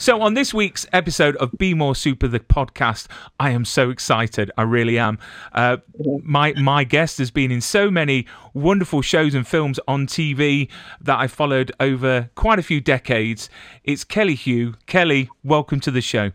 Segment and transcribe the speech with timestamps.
[0.00, 3.08] So, on this week's episode of Be More Super, the podcast,
[3.40, 4.48] I am so excited.
[4.56, 5.18] I really am.
[5.52, 5.78] Uh,
[6.22, 10.68] my my guest has been in so many wonderful shows and films on TV
[11.00, 13.50] that I followed over quite a few decades.
[13.82, 14.74] It's Kelly Hu.
[14.86, 16.30] Kelly, welcome to the show.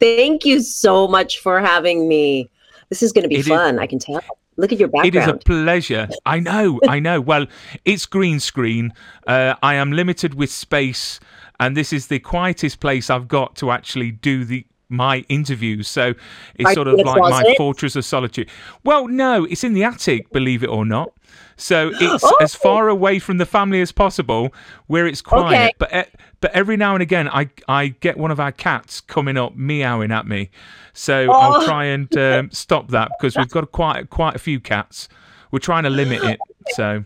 [0.00, 2.50] Thank you so much for having me.
[2.88, 3.78] This is going to be It is- fun.
[3.78, 4.20] I can tell.
[4.56, 5.14] Look at your background.
[5.16, 6.08] It is a pleasure.
[6.26, 7.20] I know, I know.
[7.20, 7.46] Well,
[7.84, 8.92] it's green screen.
[9.26, 11.18] Uh, I am limited with space,
[11.60, 15.88] and this is the quietest place I've got to actually do the my interviews.
[15.88, 16.14] So
[16.56, 17.56] it's Are sort of like my closet?
[17.56, 18.48] fortress of solitude.
[18.84, 21.10] Well, no, it's in the attic, believe it or not.
[21.56, 22.36] So it's Oh.
[22.40, 24.52] as far away from the family as possible,
[24.86, 25.46] where it's quiet.
[25.46, 25.72] Okay.
[25.78, 26.10] But
[26.40, 30.12] but every now and again, I I get one of our cats coming up meowing
[30.12, 30.50] at me.
[30.92, 31.66] So I'll Oh.
[31.66, 35.08] try and um, stop that because we've got quite quite a few cats.
[35.50, 36.38] We're trying to limit it.
[36.74, 37.04] So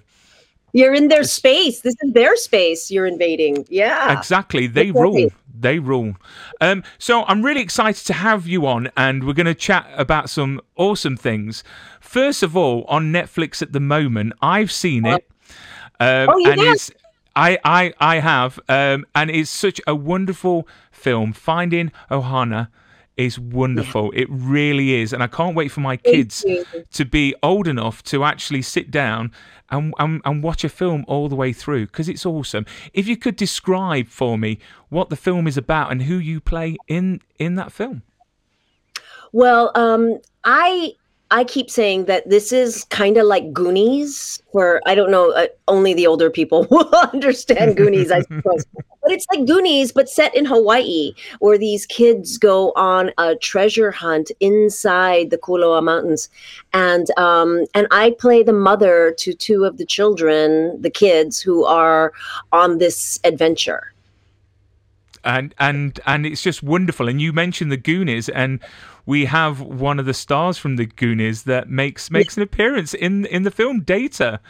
[0.72, 1.80] You're in their space.
[1.80, 3.66] This is their space you're invading.
[3.68, 4.16] Yeah.
[4.18, 5.24] exactly, they Exactly.
[5.24, 5.30] rule.
[5.60, 6.14] They rule.
[6.60, 10.30] Um, so I'm really excited to have you on, and we're going to chat about
[10.30, 11.64] some awesome things.
[12.00, 15.26] First of all, on Netflix at the moment, I've seen it,
[15.98, 16.74] um, Oh, you and have?
[16.74, 16.90] it's
[17.34, 21.32] I I I have, um, and it's such a wonderful film.
[21.32, 22.68] Finding Ohana
[23.18, 24.12] is wonderful.
[24.12, 26.46] It really is, and I can't wait for my kids
[26.92, 29.32] to be old enough to actually sit down
[29.70, 32.64] and, and, and watch a film all the way through because it's awesome.
[32.94, 36.76] If you could describe for me what the film is about and who you play
[36.86, 38.02] in in that film.
[39.32, 40.92] Well, um, I
[41.30, 45.48] I keep saying that this is kind of like Goonies, where I don't know, uh,
[45.66, 48.64] only the older people will understand Goonies, I suppose.
[48.74, 53.90] But it's like Goonies, but set in Hawaii, where these kids go on a treasure
[53.90, 56.30] hunt inside the Kualoa Mountains,
[56.72, 61.64] and um, and I play the mother to two of the children, the kids who
[61.64, 62.12] are
[62.52, 63.92] on this adventure.
[65.28, 67.06] And and and it's just wonderful.
[67.08, 68.60] And you mentioned the Goonies, and
[69.04, 73.26] we have one of the stars from the Goonies that makes makes an appearance in
[73.26, 74.40] in the film Data.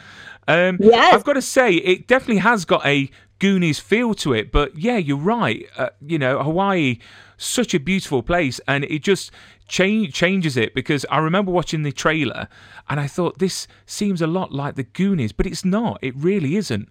[0.47, 1.13] Um, Yes.
[1.13, 4.51] I've got to say, it definitely has got a Goonies feel to it.
[4.51, 5.65] But yeah, you're right.
[5.77, 6.97] Uh, you know, Hawaii,
[7.37, 9.31] such a beautiful place, and it just
[9.67, 12.47] change changes it because I remember watching the trailer
[12.89, 15.99] and I thought this seems a lot like the Goonies, but it's not.
[16.01, 16.89] It really isn't.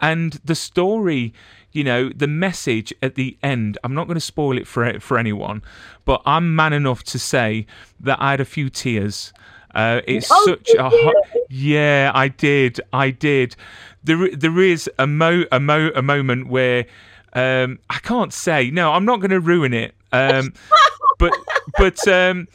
[0.00, 1.34] And the story,
[1.72, 3.78] you know, the message at the end.
[3.84, 5.62] I'm not going to spoil it for for anyone,
[6.04, 7.66] but I'm man enough to say
[8.00, 9.32] that I had a few tears.
[9.74, 11.14] Uh, it's Oh, such a hot,
[11.48, 13.54] yeah, I did, I did.
[14.02, 16.86] There, there is a mo, a mo, a moment where
[17.34, 18.72] um, I can't say.
[18.72, 19.94] No, I'm not going to ruin it.
[20.10, 20.54] Um,
[21.20, 21.32] but,
[21.78, 22.48] but um,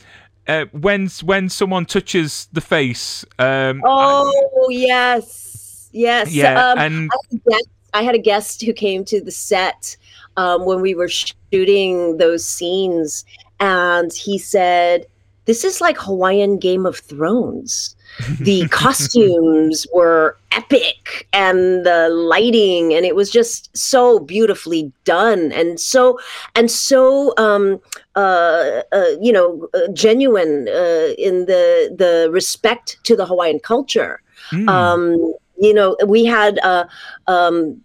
[0.47, 6.33] uh, when when someone touches the face, um, I- Oh yes, yes.
[6.33, 9.31] yeah, Um, and I had a guest- I had a guest who came to the
[9.31, 9.95] set
[10.37, 13.25] um, when we were shooting those scenes,
[13.59, 15.05] and he said,
[15.45, 17.95] "This is like Hawaiian Game of Thrones."
[18.39, 25.79] the costumes were epic and the lighting and it was just so beautifully done and
[25.79, 26.17] so
[26.55, 27.79] and so um
[28.15, 34.21] uh, uh you know uh, genuine uh, in the the respect to the hawaiian culture
[34.51, 36.85] mm, um you know we had uh
[37.27, 37.81] um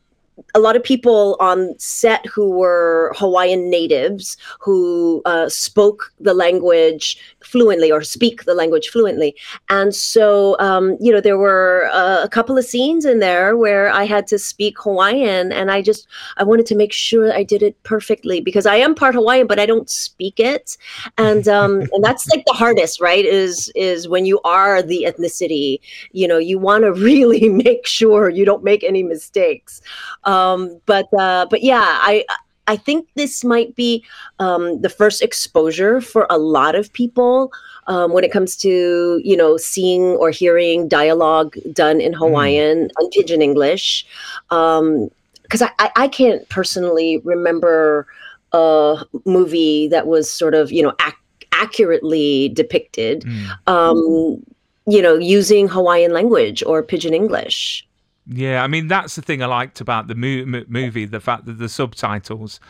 [0.55, 7.19] a lot of people on set who were Hawaiian natives who uh, spoke the language
[7.43, 9.35] fluently or speak the language fluently.
[9.69, 13.91] And so, um, you know, there were uh, a couple of scenes in there where
[13.91, 16.07] I had to speak Hawaiian and I just,
[16.37, 19.59] I wanted to make sure I did it perfectly because I am part Hawaiian, but
[19.59, 20.77] I don't speak it.
[21.19, 23.25] And, um, and that's like the hardest, right?
[23.25, 25.81] Is, is when you are the ethnicity,
[26.13, 29.81] you know, you want to really make sure you don't make any mistakes.
[30.25, 30.40] Um,
[30.87, 32.25] but, uh, but yeah, I,
[32.67, 34.05] I think this might be
[34.39, 37.53] um, the first exposure for a lot of people
[37.89, 43.13] um, when it comes to you know seeing or hearing dialogue done in Hawaiian and
[43.13, 44.07] Pidgin English.
[44.49, 48.07] Because I, I, I can't personally remember
[48.53, 51.17] a movie that was sort of you know ac-
[51.53, 53.23] accurately depicted.
[53.23, 53.49] mm.
[53.67, 54.43] Um,
[54.87, 57.87] you know, using Hawaiian language or Pidgin English.
[58.33, 61.47] Yeah, I mean that's the thing I liked about the mo- mo- movie, the fact
[61.47, 62.61] that the subtitles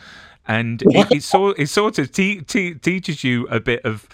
[0.47, 4.07] and it, it sort it sort of te- te- teaches you a bit of.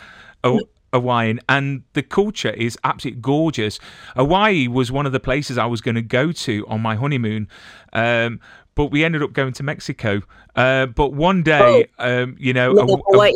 [0.43, 0.61] Oh,
[0.93, 3.77] Hawaiian and the culture is absolutely gorgeous.
[4.15, 7.49] Hawaii was one of the places I was going to go to on my honeymoon,
[7.91, 8.39] um,
[8.77, 10.21] but we ended up going to Mexico.
[10.55, 12.23] Uh, but one day, Oh.
[12.23, 13.33] um, you know, Little Hawaii.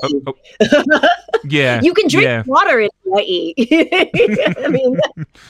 [1.43, 2.43] yeah, you can drink yeah.
[2.45, 3.53] water in Hawaii.
[3.57, 4.99] I mean,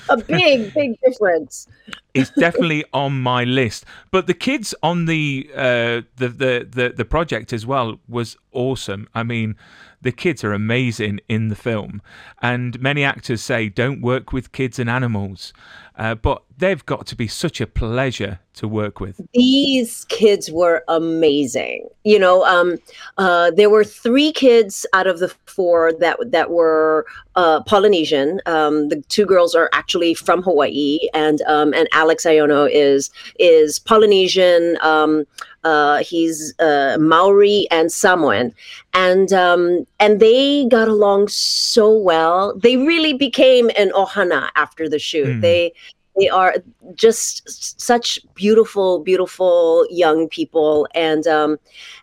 [0.10, 1.68] a big, big difference.
[2.14, 3.86] it's definitely on my list.
[4.12, 9.08] But the kids on the uh, the, the the the project as well was awesome.
[9.14, 9.56] I mean,
[10.02, 12.02] the kids are amazing in the film,
[12.42, 15.54] and many actors say don't work with kids and animals,
[15.98, 19.20] uh, but they've got to be such a pleasure to work with.
[19.34, 21.88] These kids were amazing.
[22.04, 22.78] You know, um,
[23.18, 27.06] uh, there were three kids out of the four that that were
[27.36, 28.42] uh, Polynesian.
[28.46, 33.10] Um, the two girls are actually from Hawaii, and um, and Alex Aiono is
[33.40, 34.78] is Polynesian.
[34.82, 35.26] Um,
[35.64, 38.54] uh, he's uh, Maori and Samoan,
[38.94, 42.56] and um, and they got along so well.
[42.58, 45.28] They really became an ohana after the shoot.
[45.28, 45.42] Mm.
[45.42, 45.74] They
[46.18, 46.56] they are
[46.94, 51.58] just such beautiful, beautiful young people, and um,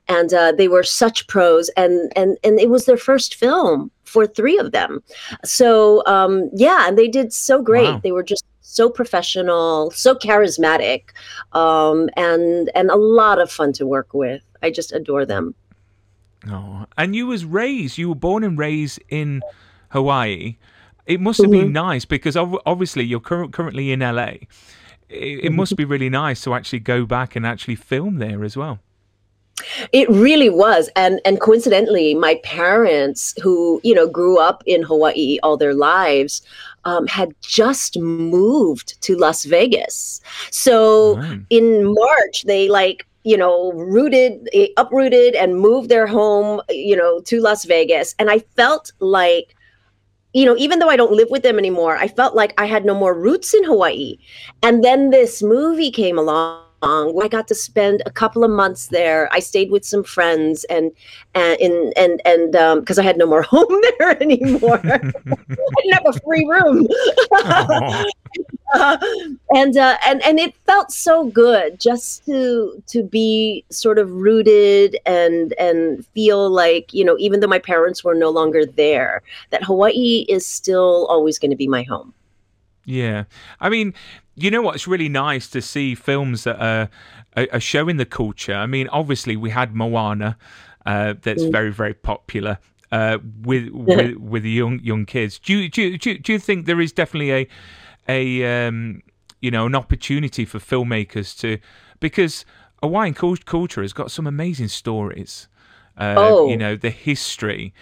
[0.08, 4.26] and uh, they were such pros, and and and it was their first film for
[4.26, 5.02] three of them.
[5.44, 7.84] So um, yeah, and they did so great.
[7.84, 8.00] Wow.
[8.02, 11.10] They were just so professional, so charismatic,
[11.52, 14.42] um, and and a lot of fun to work with.
[14.62, 15.54] I just adore them.
[16.48, 19.42] Oh, and you was raised, you were born and raised in
[19.90, 20.56] Hawaii.
[21.08, 24.32] It must have been nice because obviously you're cur- currently in LA.
[25.08, 28.56] It, it must be really nice to actually go back and actually film there as
[28.56, 28.78] well.
[29.90, 35.38] It really was, and and coincidentally, my parents, who you know grew up in Hawaii
[35.42, 36.42] all their lives,
[36.84, 40.20] um, had just moved to Las Vegas.
[40.50, 41.40] So Right.
[41.50, 47.20] in March, they like you know rooted, eh, uprooted, and moved their home, you know,
[47.22, 48.14] to Las Vegas.
[48.20, 49.56] And I felt like,
[50.34, 52.84] you know, even though I don't live with them anymore, I felt like I had
[52.84, 54.18] no more roots in Hawaii.
[54.62, 56.64] And then this movie came along.
[56.80, 59.28] I got to spend a couple of months there.
[59.32, 60.92] I stayed with some friends and
[61.34, 64.80] and in and and um because I had no more home there anymore.
[64.84, 66.86] I didn't have a free room.
[69.54, 74.98] And uh, and and it felt so good just to to be sort of rooted
[75.06, 79.64] and and feel like you know even though my parents were no longer there that
[79.64, 82.12] Hawaii is still always going to be my home.
[82.84, 83.24] yeah.
[83.60, 83.94] I mean,
[84.34, 86.88] you know what's really nice to see films that are,
[87.52, 88.54] are, showing the culture.
[88.54, 90.36] I mean, obviously we had Moana,
[90.86, 92.58] uh, that's very very popular.
[92.92, 96.32] Uh, with with with the young young kids, do you, do you, do you, do
[96.32, 97.48] you think there is definitely a
[98.08, 99.02] a um,
[99.40, 101.58] you know an opportunity for filmmakers to
[102.00, 102.44] because
[102.82, 105.48] Hawaiian cult- culture has got some amazing stories.
[105.96, 106.48] Uh, Oh.
[106.48, 107.74] you know the history.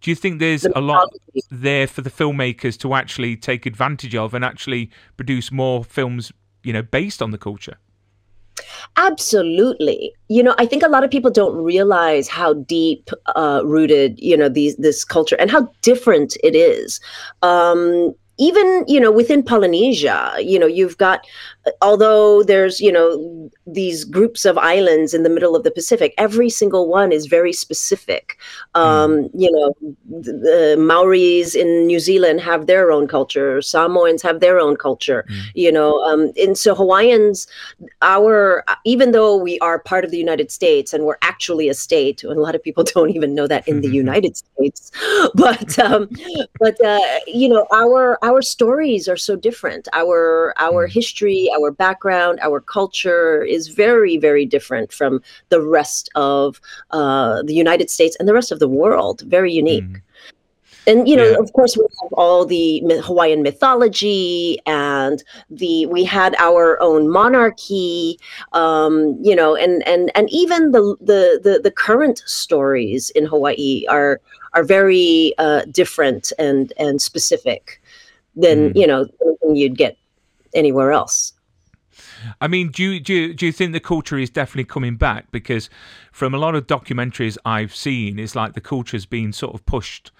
[0.00, 1.08] Do you think there's The a lot
[1.50, 6.30] there for the filmmakers to actually take advantage of and actually produce more films,
[6.62, 7.78] you know, based on the culture?
[8.96, 10.12] Absolutely.
[10.28, 14.36] You know, I think a lot of people don't realize how deep uh, rooted, you
[14.36, 17.00] know, these this culture and how different it is.
[17.42, 21.26] Um, even you know within Polynesia, you know, you've got
[21.80, 26.50] although there's you know these groups of islands in the middle of the Pacific, every
[26.50, 28.38] single one is very specific.
[28.74, 29.74] Um, You know,
[30.08, 33.60] the, the Maoris in New Zealand have their own culture.
[33.62, 35.24] Samoans have their own culture.
[35.54, 37.46] You know, um, and so Hawaiians
[38.02, 42.22] our even though we are part of the United States and we're actually a state,
[42.22, 44.90] and a lot of people don't even know that in the United States,
[45.34, 46.08] but um,
[46.60, 49.84] but uh, you know our our stories are so different.
[49.92, 55.12] Our our history, our background, our culture is very very different from
[55.52, 56.60] the rest of
[56.98, 59.16] uh, the United States and the rest of the world.
[59.38, 59.94] Very unique.
[60.86, 61.44] And you know, Yeah.
[61.44, 65.16] of course, we have all the Hawaiian mythology, and
[65.60, 68.18] the we had our own monarchy,
[68.52, 68.92] um,
[69.28, 74.20] you know, and and and even the the the, the current stories in Hawaii are
[74.54, 77.80] are very uh, different and and specific
[78.36, 78.76] than Mm.
[78.76, 79.96] you know anything you'd get
[80.54, 81.32] anywhere else.
[82.40, 85.30] I mean, do you, do you, do you think the culture is definitely coming back?
[85.30, 85.70] Because
[86.10, 90.10] from a lot of documentaries I've seen, it's like the culture's been sort of pushed,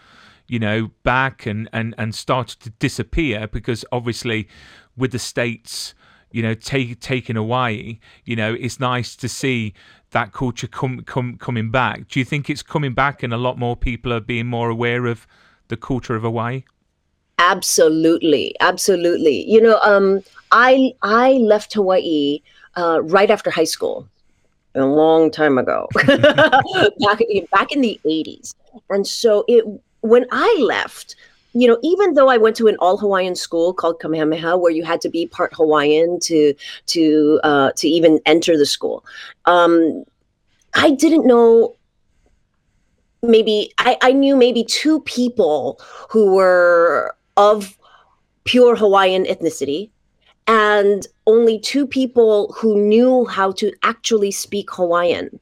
[0.47, 4.47] you know, back and, and, and started to disappear because obviously
[4.97, 5.95] with the states,
[6.31, 9.73] you know, take, taking Hawaii, you know, it's nice to see
[10.11, 12.09] that culture come, come coming back.
[12.09, 15.07] Do you think it's coming back and a lot more people are being more aware
[15.07, 15.27] of
[15.69, 16.65] the culture of Hawaii?
[17.39, 19.45] Absolutely, absolutely.
[19.51, 20.23] You know, um,
[20.53, 22.41] I I left Hawaii
[22.77, 24.09] uh, right after high school,
[24.75, 28.55] a long time ago, back back in the eighties.
[28.91, 29.65] And so it
[30.03, 31.17] when I left,
[31.55, 34.85] you know, even though I went to an all Hawaiian school called Kamehameha, where you
[34.85, 36.55] had to be part Hawaiian to
[36.87, 39.05] to uh, to even enter the school,
[39.47, 40.05] um,
[40.75, 41.75] I didn't know.
[43.23, 47.77] Maybe I, I knew maybe two people who were of
[48.45, 49.91] pure Hawaiian ethnicity,
[50.47, 55.41] and only two people who knew how to actually speak Hawaiian.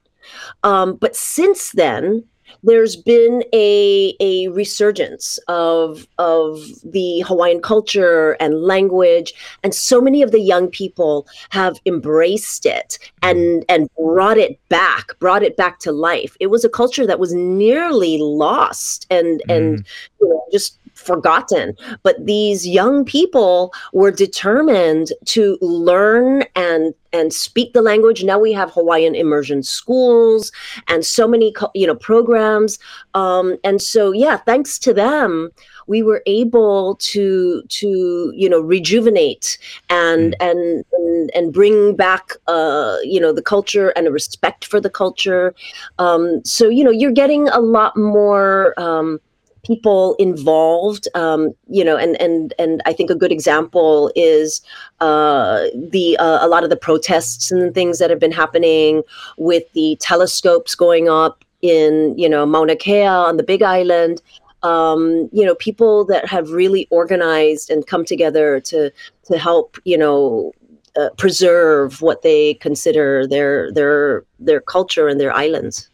[0.62, 2.24] Um, but since then,
[2.62, 10.22] there's been a a resurgence of of the Hawaiian culture and language, and so many
[10.22, 13.64] of the young people have embraced it and mm-hmm.
[13.68, 16.36] and brought it back, brought it back to life.
[16.40, 20.24] It was a culture that was nearly lost and and mm-hmm.
[20.24, 21.76] you know, just forgotten.
[22.02, 28.24] But these young people were determined to learn and and speak the language.
[28.24, 30.52] Now we have Hawaiian immersion schools
[30.88, 32.78] and so many you know programs.
[33.14, 35.50] Um, and so yeah, thanks to them,
[35.86, 39.58] we were able to to you know rejuvenate
[39.90, 40.50] and mm.
[40.50, 44.90] and, and and bring back uh, you know the culture and a respect for the
[44.90, 45.54] culture.
[45.98, 48.78] Um, so you know you're getting a lot more.
[48.78, 49.20] Um,
[49.64, 54.60] people involved um, you know and and and i think a good example is
[55.00, 59.02] uh, the uh, a lot of the protests and things that have been happening
[59.36, 64.20] with the telescopes going up in you know mauna kea on the big island.
[64.64, 68.92] Um, you know people that have really organized and come together to
[69.24, 70.52] to help you know
[70.94, 75.88] uh, preserve what they consider their their their culture and their islands.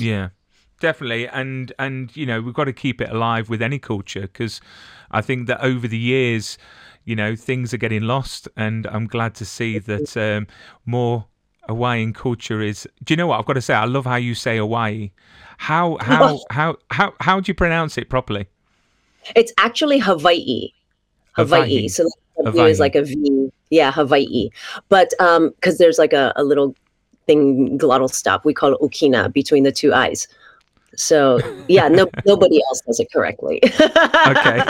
[0.00, 0.30] Yeah
[0.80, 4.60] definitely and and you know we've got to keep it alive with any culture because
[5.10, 6.58] i think that over the years
[7.04, 10.46] you know things are getting lost and i'm glad to see that um,
[10.84, 11.26] more
[11.70, 13.38] hawaiian culture is do you know what?
[13.38, 15.10] I've got to say i love how you say hawaii.
[15.58, 18.46] How how how how how do you pronounce it properly?
[19.36, 20.72] It's actually hawaii.
[21.32, 21.88] Hawaii, hawaii.
[21.88, 22.08] so
[22.44, 22.70] hawaii.
[22.70, 23.50] is like a v.
[23.70, 24.50] Yeah hawaii.
[24.88, 26.74] But um because there's like a, a little
[27.26, 30.26] thing glottal stop we call it okina between the two eyes
[30.96, 33.60] so yeah, no, nobody else does it correctly.
[33.64, 34.62] okay,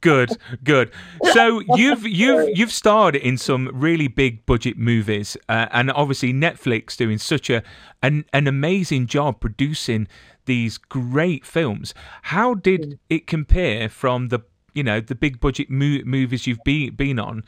[0.00, 0.30] good,
[0.62, 0.90] good.
[1.32, 6.96] So you've you've you've starred in some really big budget movies, uh, and obviously Netflix
[6.96, 7.62] doing such a
[8.02, 10.06] an an amazing job producing
[10.44, 11.94] these great films.
[12.22, 12.98] How did mm.
[13.08, 14.40] it compare from the
[14.74, 17.42] you know the big budget mo- movies you've been been on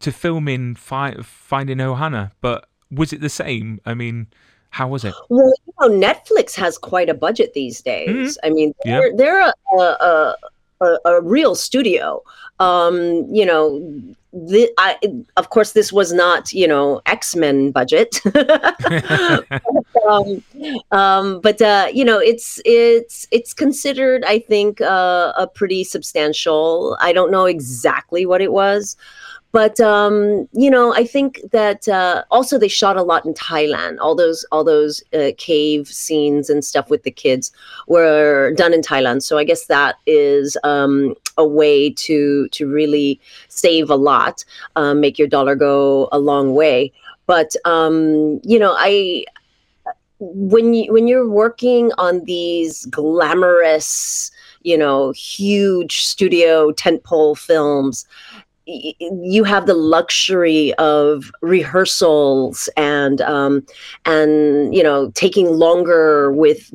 [0.00, 2.32] to filming Fi- Finding Ohana?
[2.40, 3.80] But was it the same?
[3.84, 4.28] I mean.
[4.72, 5.14] How was it?
[5.28, 8.38] Well, you know, Netflix has quite a budget these days.
[8.38, 8.46] Mm-hmm.
[8.46, 10.36] I mean, they're, they're a, a,
[10.80, 12.22] a, a, real studio.
[12.58, 13.78] Um, you know,
[14.32, 14.96] the, I,
[15.36, 18.18] of course, this was not, you know, X Men budget,
[20.08, 20.42] um,
[20.90, 26.96] um, but uh, you know, it's it's it's considered, I think, uh, a pretty substantial.
[26.98, 28.96] I don't know exactly what it was,
[29.52, 33.98] but um, you know, I think that uh, also they shot a lot in Thailand.
[34.00, 37.52] All those all those uh, cave scenes and stuff with the kids
[37.86, 39.22] were done in Thailand.
[39.22, 44.42] So I guess that is um, a way to to really save a lot,
[44.76, 46.90] um, make your dollar go a long way.
[47.26, 49.26] But um, you know, I
[50.18, 54.30] when you when you're working on these glamorous
[54.62, 58.06] you know huge studio tentpole films
[58.66, 63.66] you have the luxury of rehearsals and um,
[64.04, 66.72] and you know taking longer with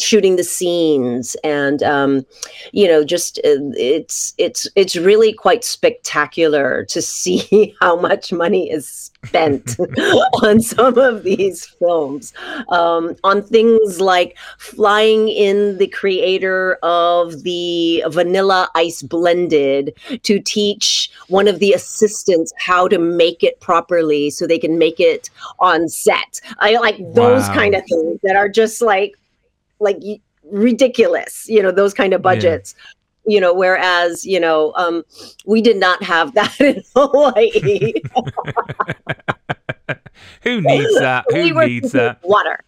[0.00, 2.24] shooting the scenes and um,
[2.72, 8.70] you know just uh, it's it's it's really quite spectacular to see how much money
[8.70, 9.76] is spent
[10.42, 12.32] on some of these films
[12.68, 21.10] um, on things like flying in the creator of the vanilla ice blended to teach
[21.28, 25.88] one of the assistants how to make it properly so they can make it on
[25.88, 27.54] set i like those wow.
[27.54, 29.17] kind of things that are just like
[29.80, 29.98] like
[30.50, 32.74] ridiculous you know those kind of budgets.
[33.26, 33.34] Yeah.
[33.34, 35.04] you know whereas you know um
[35.46, 37.92] we did not have that in hawaii.
[40.42, 41.24] Who needs that?
[41.30, 42.18] Who we needs that?
[42.22, 42.64] water.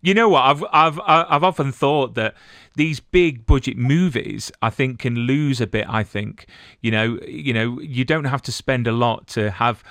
[0.00, 0.42] You know what?
[0.44, 2.34] I've I've I've often thought that
[2.76, 6.46] these big budget movies I think can lose a bit I think.
[6.80, 9.82] You know you know you don't have to spend a lot to have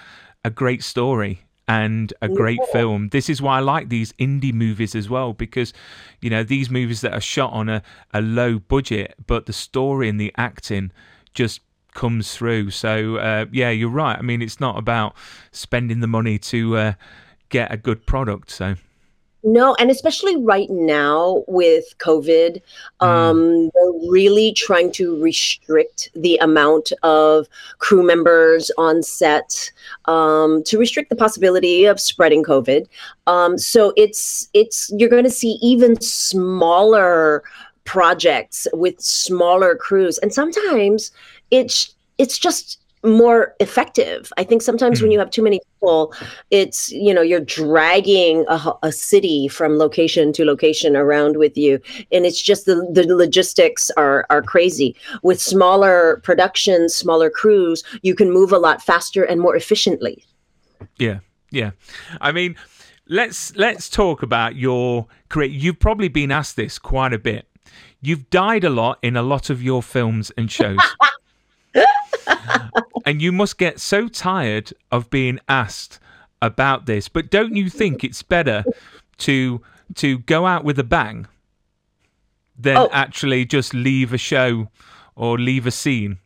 [0.46, 2.74] a great story and a great yeah.
[2.74, 3.10] film.
[3.10, 5.74] This is why I like these indie movies as well because,
[6.22, 7.84] you know, these movies that are shot on a,
[8.14, 10.92] a low budget, but the story and the acting
[11.34, 11.62] just
[11.94, 12.72] comes through.
[12.72, 14.18] So uh, yeah, you're right.
[14.18, 15.16] I mean, it's not about
[15.52, 16.94] spending the money to uh,
[17.50, 18.50] get a good product.
[18.52, 18.76] So
[19.44, 22.62] no, and especially right now with COVID,
[23.00, 29.72] um, they're really trying to restrict the amount of crew members on set
[30.06, 32.88] um, to restrict the possibility of spreading COVID.
[33.28, 37.44] Um, so it's it's you're going to see even smaller
[37.84, 41.12] projects with smaller crews, and sometimes
[41.52, 44.32] it's it's just more effective.
[44.38, 45.14] I think sometimes when hmm.
[45.14, 46.14] you have too many people,
[46.52, 51.80] it's you know you're dragging a, a, city from location to location around with you,
[52.12, 54.96] and it's just the the logistics are are crazy.
[55.24, 60.24] With smaller productions, smaller crews, you can move a lot faster and more efficiently.
[60.98, 61.20] Yeah,
[61.52, 61.72] yeah.
[62.22, 62.56] I mean,
[63.08, 65.50] let's let's talk about your career.
[65.50, 67.48] You've probably been asked this quite a bit.
[68.02, 70.78] You've died a lot in a lot of your films and shows.
[73.08, 75.98] and you must get so tired of being asked
[76.42, 77.08] about this.
[77.08, 78.66] But don't you think it's better
[79.20, 79.62] to
[79.96, 81.26] to go out with a bang
[82.60, 82.90] than oh.
[82.92, 84.68] actually just leave a show
[85.16, 86.18] or leave a scene?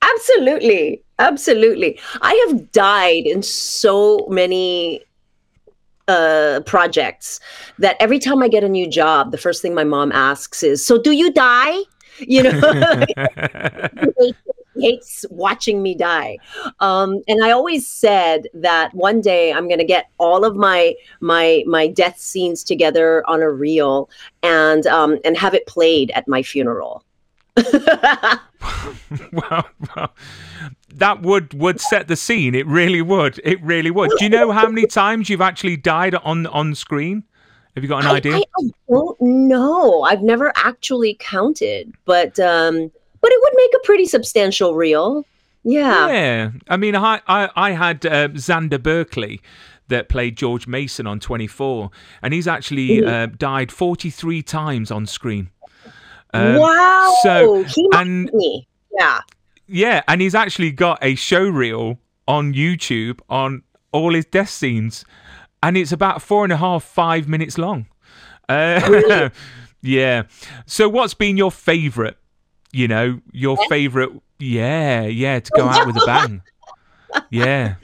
[0.00, 1.02] Absolutely.
[1.18, 2.00] Absolutely.
[2.22, 5.02] I have died in so many
[6.08, 7.38] uh, projects
[7.78, 10.84] that every time I get a new job, the first thing my mom asks is,
[10.84, 11.76] "So do you die?"
[12.18, 12.60] You know,
[14.76, 16.38] hates watching me die.
[16.80, 20.94] Um, and I always said that one day I'm going to get all of my
[21.20, 24.08] my my death scenes together on a reel
[24.42, 27.04] and um, and have it played at my funeral.
[29.32, 29.68] well,
[30.94, 32.54] that would would set the scene.
[32.54, 33.40] It really would.
[33.44, 34.10] It really would.
[34.18, 37.24] Do you know how many times you've actually died on on screen?
[37.74, 38.36] Have you got an I, idea?
[38.36, 40.02] I, I, don't know.
[40.02, 45.24] I've never actually counted, but um, but it would make a pretty substantial reel.
[45.64, 46.08] Yeah.
[46.08, 46.50] Yeah.
[46.68, 49.40] I mean, I I, I had uh, Xander Berkeley
[49.88, 51.90] that played George Mason on 24,
[52.22, 53.08] and he's actually mm-hmm.
[53.08, 55.50] uh, died 43 times on screen.
[56.34, 57.14] Um, wow.
[57.22, 58.66] So he and me.
[58.98, 59.20] yeah,
[59.66, 65.04] yeah, and he's actually got a show reel on YouTube on all his death scenes,
[65.62, 67.86] and it's about four and a half, five minutes long.
[68.48, 69.30] Uh, really?
[69.82, 70.22] yeah.
[70.66, 72.16] So, what's been your favourite
[72.72, 74.10] you know, your favorite.
[74.38, 76.42] Yeah, yeah, to go out with a bang.
[77.30, 77.74] Yeah.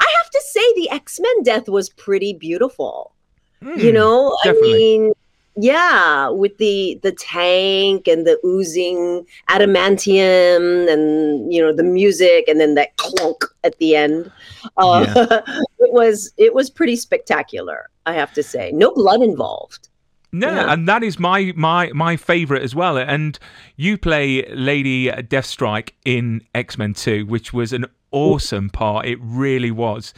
[0.00, 3.14] I have to say, the X Men death was pretty beautiful.
[3.62, 4.72] Mm, you know, definitely.
[4.72, 5.12] I mean,
[5.56, 12.60] yeah, with the the tank and the oozing adamantium, and you know the music, and
[12.60, 14.30] then that clunk at the end.
[14.76, 15.40] Uh, yeah.
[15.78, 17.88] it was it was pretty spectacular.
[18.04, 19.88] I have to say, no blood involved.
[20.38, 20.72] No, yeah.
[20.72, 22.98] and that is my my my favorite as well.
[22.98, 23.38] And
[23.76, 29.06] you play Lady Deathstrike in X Men Two, which was an awesome part.
[29.06, 30.12] It really was.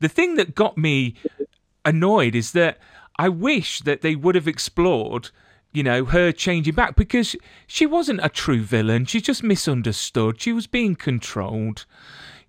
[0.00, 1.14] The thing that got me
[1.84, 2.78] annoyed is that
[3.18, 5.30] I wish that they would have explored,
[5.72, 9.04] you know, her changing back because she wasn't a true villain.
[9.04, 10.40] She just misunderstood.
[10.40, 11.84] She was being controlled.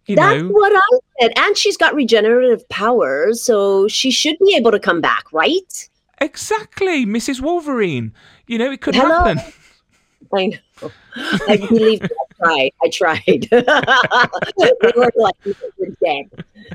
[0.06, 0.50] You That's know.
[0.50, 1.34] what I said.
[1.36, 5.89] And she's got regenerative powers, so she should be able to come back, right?
[6.21, 7.41] Exactly, Mrs.
[7.41, 8.13] Wolverine.
[8.47, 9.23] You know, it could Hello?
[9.23, 9.39] happen.
[10.34, 10.91] I know.
[11.47, 12.71] I believe I tried.
[12.84, 13.47] I tried.
[13.51, 15.36] they were like,
[16.01, 16.29] dead.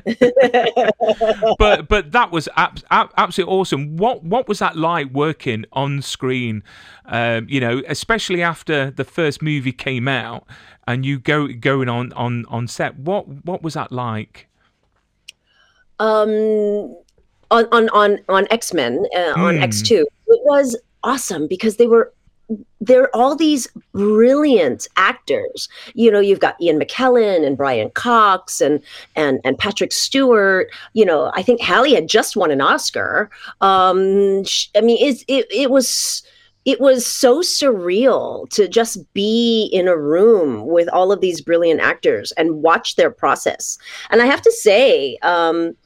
[1.57, 3.97] but but that was ab- ab- absolutely awesome.
[3.97, 6.61] What what was that like working on screen?
[7.05, 10.45] Um, you know, especially after the first movie came out
[10.85, 12.99] and you go going on on on set.
[12.99, 14.47] What what was that like?
[15.99, 16.95] Um
[17.51, 19.37] on on on on X Men uh, mm.
[19.37, 20.07] on X two.
[20.27, 22.13] It was awesome because they were
[22.79, 25.67] they're all these brilliant actors.
[25.93, 28.81] You know, you've got Ian McKellen and Brian Cox and
[29.15, 30.69] and and Patrick Stewart.
[30.93, 33.29] You know, I think Halle had just won an Oscar.
[33.61, 34.43] Um,
[34.75, 36.23] I mean, it it it was
[36.65, 41.79] it was so surreal to just be in a room with all of these brilliant
[41.79, 43.77] actors and watch their process.
[44.09, 45.77] And I have to say, um,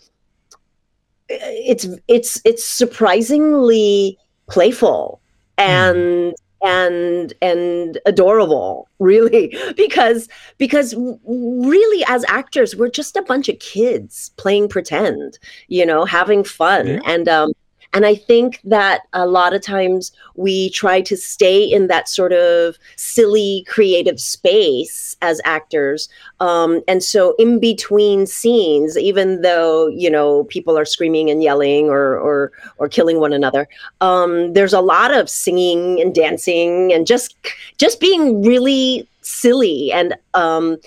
[1.41, 4.17] it's it's it's surprisingly
[4.49, 5.21] playful
[5.57, 6.33] and mm.
[6.63, 10.93] and and adorable really because because
[11.25, 16.87] really as actors we're just a bunch of kids playing pretend you know having fun
[16.87, 16.99] yeah.
[17.05, 17.51] and um
[17.93, 22.31] and I think that a lot of times we try to stay in that sort
[22.31, 26.07] of silly creative space as actors.
[26.39, 31.89] Um, and so in between scenes, even though, you know, people are screaming and yelling
[31.89, 33.67] or, or, or killing one another,
[33.99, 37.35] um, there's a lot of singing and dancing and just,
[37.77, 40.77] just being really silly and um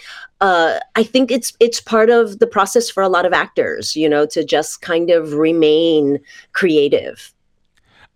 [0.40, 4.09] uh i think it's it's part of the process for a lot of actors you
[4.09, 6.18] know to just kind of remain
[6.53, 7.33] creative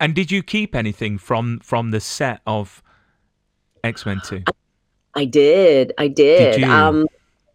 [0.00, 2.82] And did you keep anything from from the set of
[3.84, 4.42] X Men Two?
[5.14, 6.70] i did i did, you?
[6.70, 7.06] um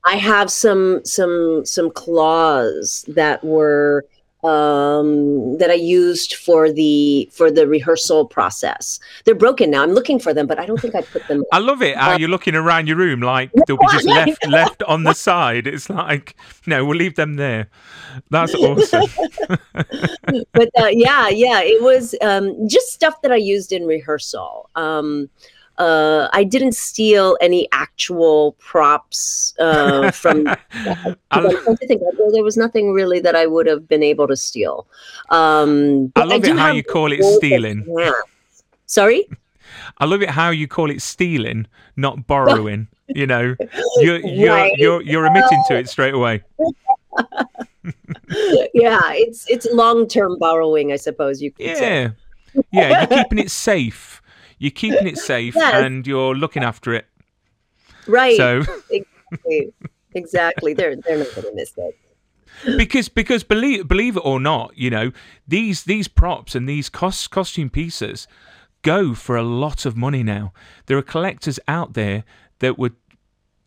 [0.05, 4.05] i have some some some claws that were
[4.43, 10.19] um that i used for the for the rehearsal process they're broken now i'm looking
[10.19, 12.55] for them but i don't think i put them I love it how you're looking
[12.55, 15.67] around your room like they'll be just left left on the side.
[15.67, 17.69] It's like no, we'll leave them there.
[18.29, 19.05] That's awesome.
[20.53, 24.69] but uh, yeah, yeah, it was um, just stuff that I used in rehearsal.
[24.75, 25.29] Um,
[25.77, 30.47] uh, I didn't steal any actual props uh, from.
[30.73, 32.01] I, I'm trying to think.
[32.33, 34.87] There was nothing really that I would have been able to steal.
[35.29, 37.85] Um, I love do it how you call it stealing.
[38.85, 39.27] Sorry.
[39.97, 42.87] I love it how you call it stealing, not borrowing.
[43.09, 43.53] You know,
[43.97, 44.71] you're you're Right.
[44.77, 46.41] you're, you're admitting to it straight away.
[48.73, 52.03] yeah, it's it's long term borrowing, I suppose you could say.
[52.53, 53.07] Yeah, yeah.
[53.09, 54.12] You're keeping it safe.
[54.63, 55.73] You're keeping it safe, Yes.
[55.83, 57.05] and you're looking after it.
[58.07, 58.37] Right.
[58.37, 58.61] So.
[58.89, 59.73] exactly.
[60.13, 60.73] exactly.
[60.73, 62.77] They're they're not going to miss it.
[62.77, 65.11] because because believe believe it or not, you know
[65.47, 68.25] these these props and these cost costume pieces
[68.83, 70.53] go for a lot of money now.
[70.85, 72.23] There are collectors out there
[72.59, 72.95] that would,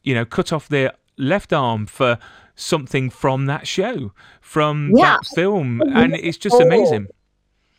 [0.02, 2.18] you know, cut off their left arm for
[2.54, 5.16] something from that show, from Yeah.
[5.16, 7.08] that film, and it's just amazing.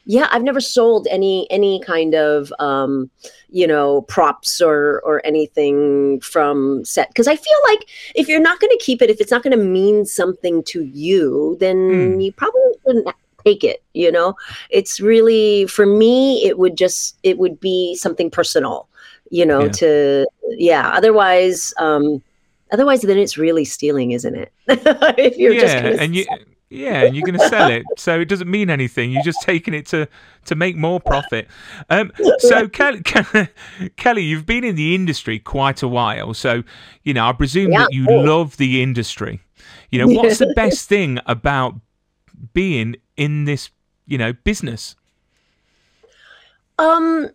[0.10, 3.10] Yeah, I've never sold any any kind of um,
[3.50, 8.62] you know props or or anything from set because I feel like if you're not
[8.62, 12.24] going to keep it, if it's not going to mean something to you, then Mm.
[12.24, 13.08] you probably shouldn't
[13.46, 13.84] take it.
[13.94, 14.36] You know,
[14.70, 18.88] it's really for me, it would just it would be something personal.
[19.30, 19.72] You know, Yeah.
[19.82, 20.88] to yeah.
[20.96, 22.24] Otherwise, um,
[22.72, 24.54] otherwise, then it's really stealing, isn't it?
[25.18, 26.26] if you're just yeah, gonna and you.
[26.70, 29.12] Yeah, and you're going to sell it, so it doesn't mean anything.
[29.12, 30.08] You're just taking it to
[30.46, 31.48] to make more profit.
[31.90, 33.02] Um, so, Kelly,
[33.96, 36.64] Kelly, you've been in the industry quite a while, so
[37.04, 38.26] you know I presume Yeah, that you cool.
[38.26, 39.40] love the industry.
[39.92, 41.76] You know, what's the best thing about
[42.54, 43.70] being in this,
[44.06, 44.96] you know, business?
[46.80, 47.30] Um,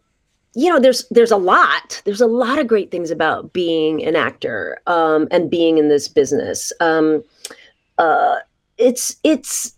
[0.54, 2.02] you know, there's there's a lot.
[2.04, 6.06] There's a lot of great things about being an actor um, and being in this
[6.06, 6.72] business.
[6.80, 7.24] Um,
[7.98, 8.36] uh,
[8.82, 9.74] it's it's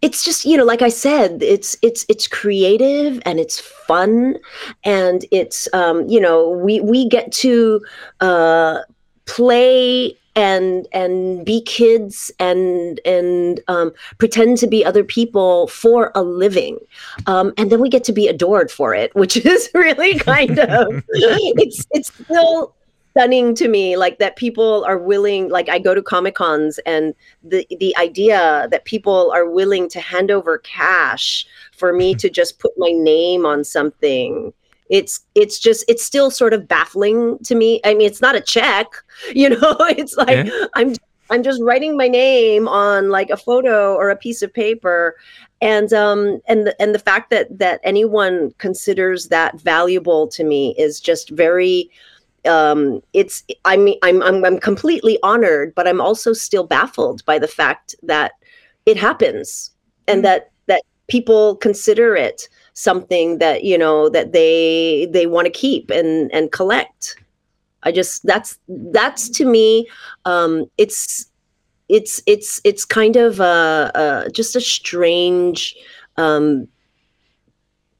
[0.00, 4.38] it's just you know, like I said, it's it's it's creative and it's fun,
[4.84, 7.84] and it's um, you know, we we get to
[8.20, 8.80] uh,
[9.26, 16.22] play and and be kids and and um, pretend to be other people for a
[16.22, 16.78] living.
[17.26, 21.02] Um, and then we get to be adored for it, which is really kind of
[21.08, 22.72] it's it's still
[23.10, 27.14] stunning to me like that people are willing like I go to comic cons and
[27.42, 32.58] the the idea that people are willing to hand over cash for me to just
[32.58, 34.52] put my name on something.
[34.90, 37.80] It's it's just it's still sort of baffling to me.
[37.84, 38.86] I mean it's not a check
[39.34, 39.76] you know?
[39.80, 40.66] It's like Yeah.
[40.74, 40.94] i'm
[41.30, 45.16] i'm just writing my name on like a photo or a piece of paper.
[45.60, 50.74] And um and the, and the fact that that anyone considers that valuable to me
[50.78, 51.90] is just very
[52.48, 57.38] um it's i mean i'm i'm, I'm completely honored but i'm also still baffled by
[57.38, 58.32] the fact that
[58.86, 59.70] it happens
[60.06, 65.50] and that that people consider it something that you know that they they want to
[65.50, 67.16] keep and and collect.
[67.82, 69.88] I just that's that's to me
[70.24, 71.26] um it's
[71.88, 75.74] it's it's it's kind of a, a just a strange
[76.16, 76.68] um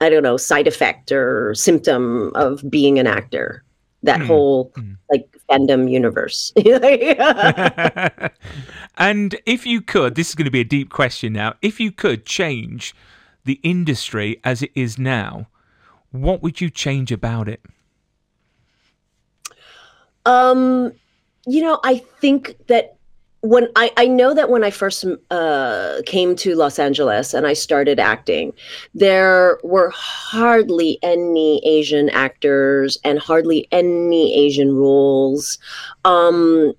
[0.00, 3.62] i don't know side effect or symptom of being an actor
[4.02, 4.26] that Hmm.
[4.26, 4.92] whole Hmm.
[5.10, 6.52] like fandom universe
[8.98, 11.54] and if you could, this is going to be a deep question now.
[11.62, 12.94] If you could change
[13.44, 15.48] the industry as it is now,
[16.10, 17.62] what would you change about it?
[20.26, 20.92] Um,
[21.46, 22.97] you know, I think that
[23.40, 27.52] when I, I know that when I first uh, came to Los Angeles and I
[27.52, 28.52] started acting,
[28.94, 35.58] there were hardly any Asian actors and hardly any Asian roles.
[36.04, 36.72] Um,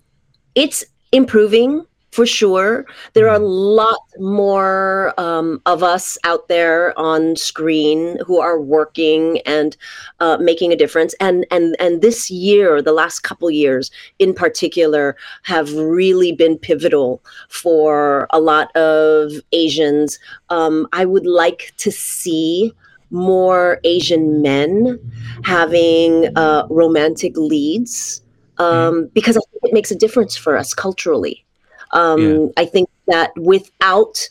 [0.55, 2.85] it's improving for sure.
[3.13, 9.41] There are a lot more um, of us out there on screen who are working
[9.45, 9.77] and
[10.19, 11.13] uh, making a difference.
[11.19, 17.23] And and and this year, the last couple years in particular, have really been pivotal
[17.49, 20.19] for a lot of Asians.
[20.49, 22.73] Um, I would like to see
[23.11, 24.99] more Asian men
[25.43, 28.21] having uh, romantic leads
[28.59, 31.45] um, because I think it makes a difference for us culturally.
[31.91, 32.47] Um, Yeah.
[32.57, 34.29] I think that without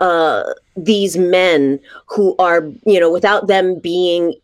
[0.00, 0.44] uh,
[0.76, 4.34] these men who are, you know, without them being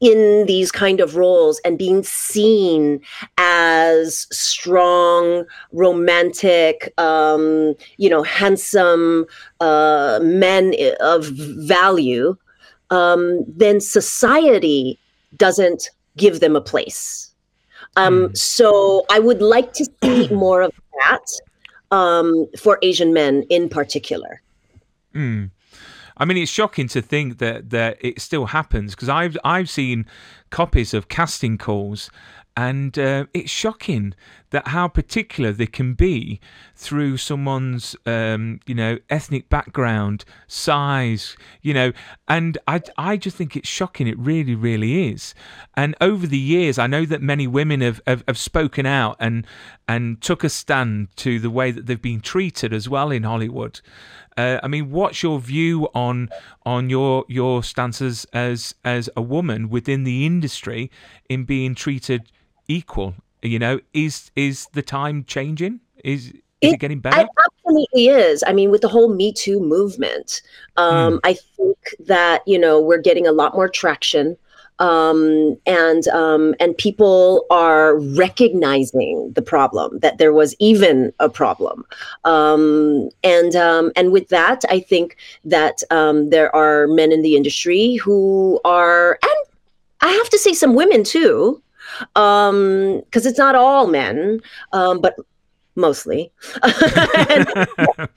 [0.00, 3.00] in these kind of roles and being seen
[3.38, 9.24] as strong, romantic, um, you know, handsome
[9.60, 12.36] uh, men of value,
[12.90, 14.98] um, then society
[15.36, 17.30] doesn't give them a place.
[17.96, 20.72] Um, So I would like to see more of
[21.04, 24.40] that um, for Asian men in particular.
[25.14, 25.50] Mm.
[26.16, 30.06] I mean, it's shocking to think that that it still happens because I've I've seen
[30.50, 32.10] copies of casting calls,
[32.56, 34.14] and uh, it's shocking
[34.50, 36.38] that how particular they can be
[36.76, 41.92] through someone's um, you know ethnic background, size, you know,
[42.28, 44.06] and I I just think it's shocking.
[44.06, 45.34] It really, really is.
[45.74, 49.46] And over the years, I know that many women have have, have spoken out and
[49.88, 53.80] and took a stand to the way that they've been treated as well in Hollywood.
[54.36, 56.28] Uh, I mean, what's your view on
[56.64, 60.90] on your your stances as as a woman within the industry
[61.28, 62.30] in being treated
[62.68, 63.14] equal?
[63.42, 65.80] You know, is is the time changing?
[66.04, 67.28] Is is it, It- getting It better?
[67.46, 68.44] absolutely is.
[68.46, 70.42] I mean, with the whole Me Too movement,
[70.76, 74.36] um, I think that you know we're getting a lot more traction,
[74.78, 81.84] um, and um, and people are recognizing the problem that there was even a problem,
[82.24, 87.34] um, and um, and with that, I think that um, there are men in the
[87.36, 89.46] industry who are, and
[90.00, 91.60] I have to say, some women too,
[92.14, 94.40] because it's not all men,
[94.72, 95.16] um, but
[95.74, 96.32] mostly.
[96.62, 97.68] And-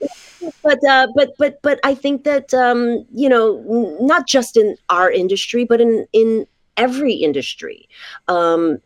[0.62, 5.10] but uh, but but but I think that um, you know not just in our
[5.10, 7.88] industry, but in in every industry,
[8.28, 8.78] um,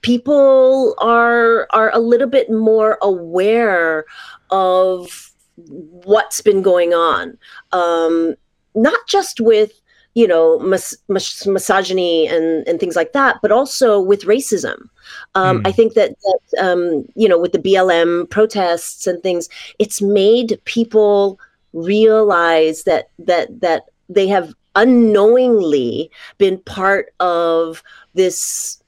[0.00, 4.04] people are are a little bit more aware
[4.50, 7.38] of what's been going on,
[7.72, 8.34] um,
[8.74, 9.80] not just with
[10.14, 14.88] you know mis- mis- misogyny and and things like that, but also with racism.
[15.34, 15.66] Um, Hmm.
[15.66, 19.48] I think that, that um, you know with the BLM protests and things,
[19.78, 21.38] it's made people
[21.72, 27.82] realize that that that they have unknowingly been part of
[28.14, 28.80] this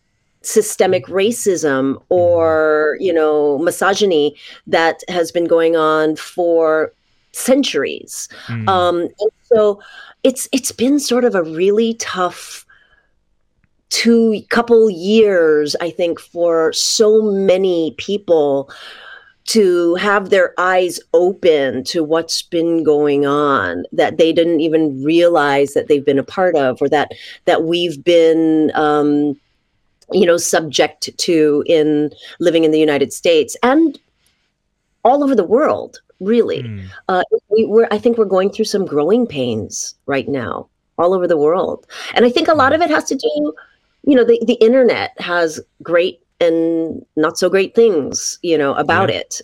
[0.42, 4.36] systemic racism or you know misogyny
[4.66, 6.92] that has been going on for
[7.36, 8.68] centuries Mm.
[8.68, 9.80] um and so
[10.22, 12.64] it's it's been sort of a really tough
[13.90, 18.70] two couple years i think for so many people
[19.44, 25.72] to have their eyes open to what's been going on that they didn't even realize
[25.74, 27.12] that they've been a part of or that
[27.44, 29.38] that we've been um
[30.12, 34.00] you know subject to in living in the united states and
[35.04, 36.86] all over the world really Mm.
[37.08, 40.66] uh, we, we're i think we're going through some growing pains right now
[40.98, 43.52] all over the world and i think a lot of it has to do
[44.04, 49.10] you know the, the internet has great and not so great things you know about
[49.10, 49.16] Yeah.
[49.20, 49.40] it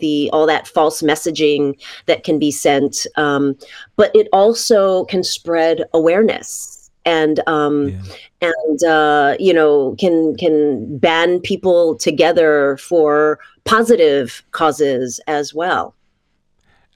[0.00, 3.56] the all that false messaging that can be sent um,
[3.96, 8.50] but it also can spread awareness and um, Yeah.
[8.50, 15.94] and uh, you know can can band people together for positive causes as well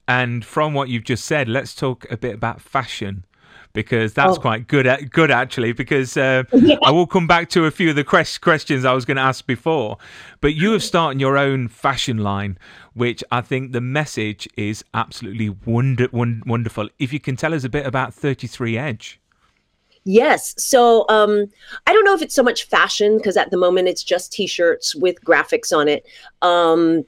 [0.09, 3.25] And from what you've just said, let's talk a bit about fashion
[3.75, 4.41] because that's Oh.
[4.41, 4.87] quite good.
[4.87, 6.77] At, good actually, because uh, Yeah.
[6.85, 9.23] I will come back to a few of the quest- questions I was going to
[9.23, 9.97] ask before.
[10.43, 12.59] But you have started your own fashion line,
[12.93, 16.89] which I think the message is absolutely wonder- won- wonderful.
[16.99, 19.19] If you can tell us a bit about Thirty Three Edge.
[20.05, 20.55] Yes.
[20.59, 21.47] So um,
[21.87, 24.97] I don't know if it's so much fashion because at the moment it's just t-shirts
[24.97, 26.05] with graphics on it.
[26.43, 27.05] Um,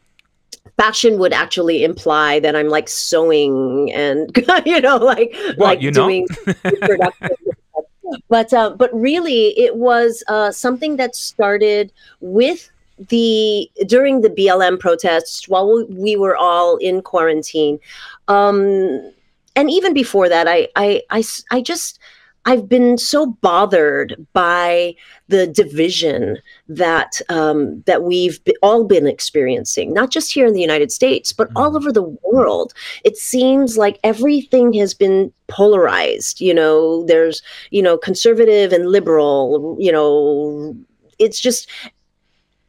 [0.77, 4.31] fashion would actually imply that I'm like sewing and
[4.67, 6.09] you know like What, like you're not?
[6.09, 6.27] doing
[8.29, 12.71] but uh, but really it was uh, something that started with
[13.09, 17.81] the during the BLM protests while we- we were all in quarantine.
[18.29, 19.13] Um,
[19.57, 21.99] and even before that, I I I, I just,
[22.47, 24.95] I've been so bothered by
[25.29, 30.93] the division that um, that we've all been experiencing, not just here in the United
[30.93, 32.75] States, but all over the world.
[33.05, 36.41] It seems like everything has been polarized.
[36.41, 39.77] You know, there's you know conservative and liberal.
[39.79, 40.77] You know,
[41.19, 41.69] it's just.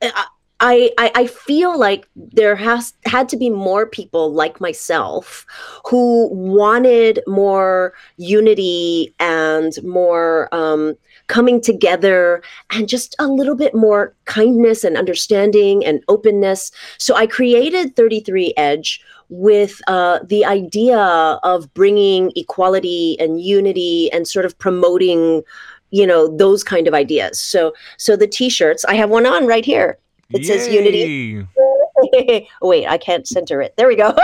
[0.01, 0.25] I,
[0.61, 5.45] I, I I feel like there has had to be more people like myself
[5.85, 10.95] who wanted more unity and more um,
[11.27, 16.71] coming together and just a little bit more kindness and understanding and openness.
[16.99, 24.27] So I created 33 Edge with uh, the idea of bringing equality and unity and
[24.27, 25.43] sort of promoting
[25.91, 29.63] you know those kind of ideas so so the t-shirts i have one on right
[29.63, 29.99] here
[30.31, 31.45] it says unity.
[31.57, 33.75] Oh, wait, I can't center it.
[33.77, 34.15] There we go.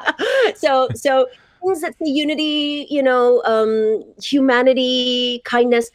[0.56, 1.26] so so
[1.62, 5.90] things that say unity, you know, um, humanity, kindness,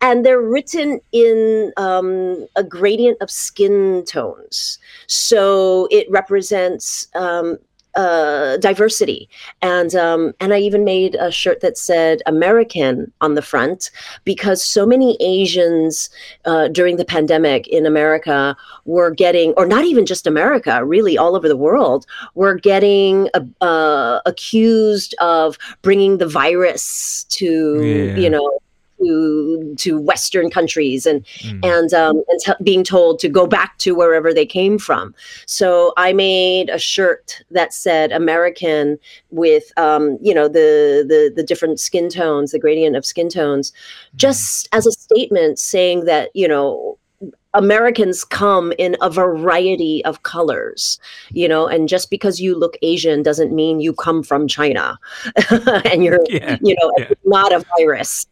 [0.00, 4.78] and they're written in um, a gradient of skin tones.
[5.06, 7.58] So it represents um,
[7.94, 9.28] uh, diversity,
[9.60, 13.90] and um, and I even made a shirt that said American on the front
[14.24, 16.08] because so many Asians
[16.44, 21.36] uh, during the pandemic in America were getting, or not even just America, really all
[21.36, 23.28] over the world, were getting
[23.60, 28.16] uh, accused of bringing the virus to Yeah.
[28.16, 28.58] you know
[29.04, 31.64] to to Western countries and Mm.
[31.64, 35.14] and um, and t- being told to go back to wherever they came from.
[35.46, 38.98] So I made a shirt that said American
[39.30, 43.72] with um, you know the the the different skin tones, the gradient of skin tones,
[44.16, 46.98] just as a statement saying that you know.
[47.54, 50.98] Americans come in a variety of colors,
[51.32, 54.98] you know, and just because you look Asian doesn't mean you come from China
[55.84, 57.10] and you're, Yeah, you know, yeah.
[57.26, 58.26] not a virus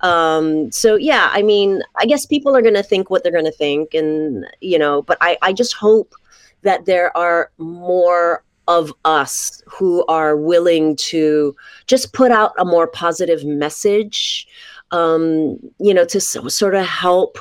[0.00, 3.44] um so yeah i mean i guess people are going to think what they're going
[3.44, 6.14] to think and you know but i i just hope
[6.62, 11.54] that there are more of us who are willing to
[11.86, 14.46] just put out a more positive message
[14.90, 17.38] um you know to s- sort of help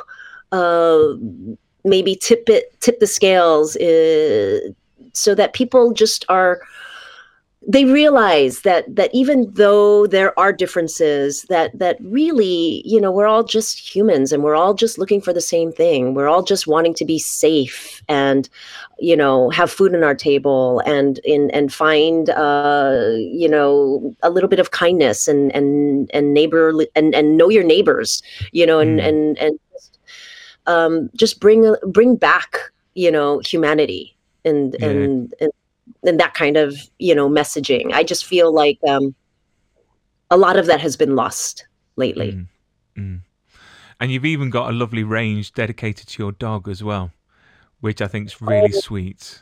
[0.52, 1.14] uh
[1.86, 4.60] maybe tip it tip the scales uh,
[5.14, 6.62] so that people just are
[7.66, 13.28] they realize that that even though there are differences that that really you know we're
[13.28, 16.68] all just humans and we're all just looking for the same thing we're all just
[16.68, 18.50] wanting to be safe and
[19.00, 24.30] you know have food on our table and in and find uh you know a
[24.30, 28.22] little bit of kindness and and and neighbor and and know your neighbors
[28.52, 29.08] you know and Mm.
[29.08, 30.00] and and just,
[30.66, 32.58] um just bring bring back
[32.96, 34.88] you know humanity and Yeah.
[34.90, 35.52] and and
[36.04, 39.14] and that kind of you know messaging i just feel like um
[40.32, 42.48] a lot of that has been lost lately Mm.
[42.98, 43.22] Mm.
[44.00, 47.12] And you've even got a lovely range dedicated to your dog as well,
[47.80, 49.42] which I think is really sweet.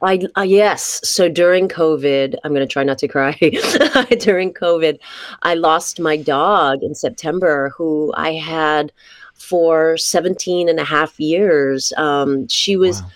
[0.00, 1.00] I, uh, yes.
[1.02, 3.32] So during COVID, I'm going to try not to cry.
[4.20, 5.00] during COVID,
[5.42, 8.92] I lost my dog in September, who I had
[9.34, 11.92] for 17 and a half years.
[11.96, 13.08] Um, she was Wow.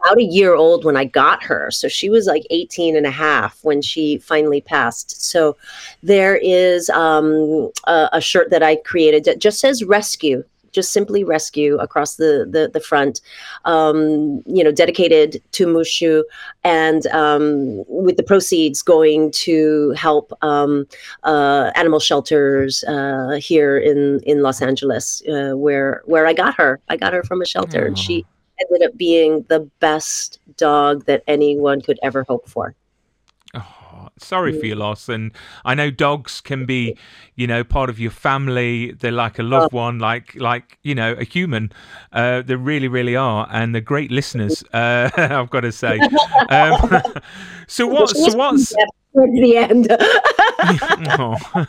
[0.00, 1.70] About a year old when I got her.
[1.70, 5.22] So she was like 18 and a half when she finally passed.
[5.22, 5.56] So
[6.02, 11.24] there is um, a, a shirt that I created that just says rescue, just simply
[11.24, 13.20] rescue across the, the, the front,
[13.64, 16.22] um, you know, dedicated to Mushu
[16.62, 20.86] and um, with the proceeds going to help um,
[21.24, 26.80] uh, animal shelters uh, here in, in Los Angeles, uh, where, where I got her.
[26.88, 28.24] I got her from a shelter and she
[28.60, 32.74] ended up being the best dog that anyone could ever hope for.
[33.54, 35.08] Oh, sorry for your loss.
[35.08, 35.32] And
[35.64, 36.96] I know dogs can be,
[37.34, 38.92] you know, part of your family.
[38.92, 41.72] They're like a loved one, like like you know, a human.
[42.12, 44.62] Uh, they really, really are, and they're great listeners.
[44.72, 45.98] Uh, I've got to say.
[46.48, 47.00] Um,
[47.68, 48.10] so what?
[48.10, 48.74] So what's?
[49.14, 49.88] The end.
[51.18, 51.66] Oh.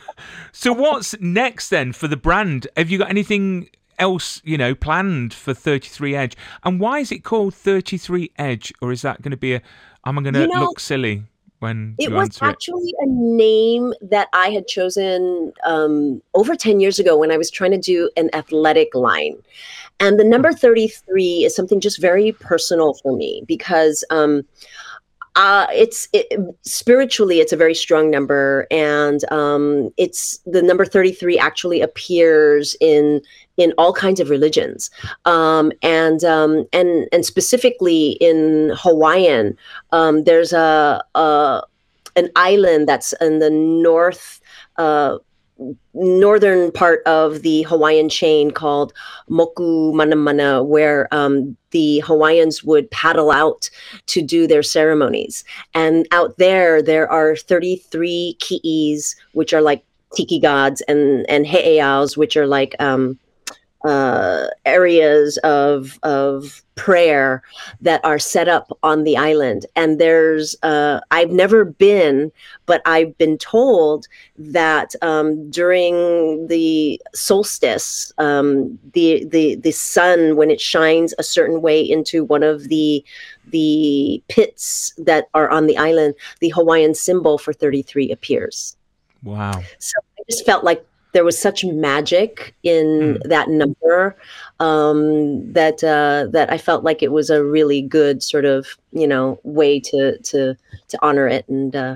[0.52, 2.68] So what's next then for the brand?
[2.76, 3.70] Have you got anything
[4.02, 6.36] else, you know, planned for 33 Edge?
[6.64, 8.74] And why is it called 33 Edge?
[8.82, 9.62] Or is that going to be a?
[10.06, 11.24] Am I going to You know, look silly
[11.60, 12.50] when It was answer it?
[12.50, 17.52] actually a name that I had chosen um, over 10 years ago when I was
[17.52, 19.36] trying to do an athletic line.
[20.00, 24.42] And the number 33 is something just very personal for me because um,
[25.36, 26.28] uh, it's it,
[26.64, 28.68] spiritually, it's a very strong number.
[28.70, 33.22] And um, it's the number 33 actually appears in
[33.58, 34.90] in all kinds of religions
[35.26, 39.58] um, and um, and and specifically in Hawaiian
[39.92, 41.62] um, there's a, a
[42.16, 44.42] an island that's in the north
[44.78, 45.18] uh,
[45.94, 48.94] northern part of the Hawaiian chain called
[49.30, 53.70] Moku Manamana, where um, the Hawaiians would paddle out
[54.08, 55.44] to do their ceremonies.
[55.74, 59.84] And out there, there are 33 ki'is, which are like
[60.16, 63.18] tiki gods, and and heiaus, which are like um,
[63.84, 67.44] uh, areas of of prayer
[67.82, 69.66] that are set up on the island.
[69.76, 72.32] And there's uh, I've never been,
[72.66, 74.08] but I've been told
[74.38, 81.62] that um, during the solstice, um, the the the sun when it shines a certain
[81.62, 83.04] way into one of the
[83.48, 88.78] the pits that are on the island, the Hawaiian symbol for 33 appears.
[89.24, 89.62] Wow.
[89.80, 92.86] So I just felt like there was such magic in
[93.20, 93.30] Mm.
[93.30, 94.16] that number
[94.60, 99.08] um, that uh, that I felt like it was a really good sort of you
[99.08, 100.56] know way to to
[100.88, 101.96] to honor it and uh,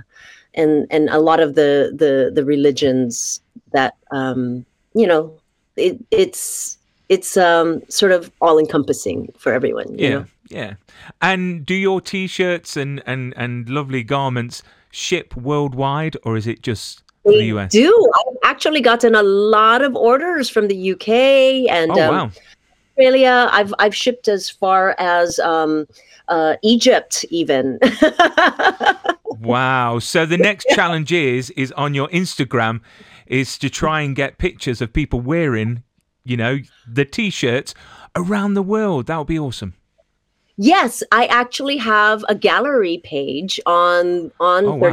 [0.54, 3.40] and and a lot of the the the religions
[3.72, 5.32] that um, you know
[5.76, 6.78] it, it's
[7.10, 9.98] it's um, sort of all encompassing for everyone.
[9.98, 10.10] You Yeah.
[10.20, 10.26] know?
[10.50, 10.74] Yeah.
[11.22, 17.04] And do your t-shirts and and and lovely garments ship worldwide or is it just
[17.32, 17.72] for the US?
[17.72, 18.12] do.
[18.20, 21.10] I've actually gotten a lot of orders from the UK
[21.70, 22.32] and Oh um, wow.
[22.92, 23.50] Australia.
[23.52, 25.88] I've I've shipped as far as um,
[26.28, 27.80] uh, Egypt, even.
[29.40, 30.00] Wow.
[30.00, 32.82] So the next challenge is is on your Instagram
[33.28, 35.84] is to try and get pictures of people wearing,
[36.24, 37.74] you know, the t-shirts
[38.16, 39.08] around the world.
[39.08, 39.74] That would be awesome.
[40.58, 44.92] yes, I actually have a gallery page on on Oh, wow.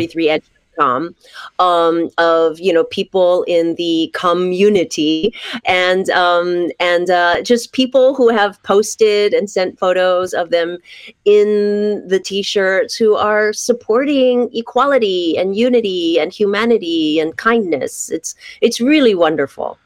[0.78, 1.14] 33edge.com
[1.58, 8.28] um, of you know people in the community and um, and uh, just people who
[8.28, 10.78] have posted and sent photos of them
[11.24, 18.10] in the t-shirts who are supporting equality and unity and humanity and kindness.
[18.10, 19.78] It's it's really wonderful.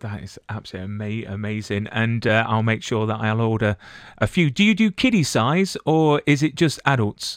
[0.00, 1.88] That is absolutely ama- amazing.
[1.90, 3.76] And uh, I'll make sure that I'll order
[4.18, 4.48] a few.
[4.48, 7.36] Do you do kiddie size or is it just adults?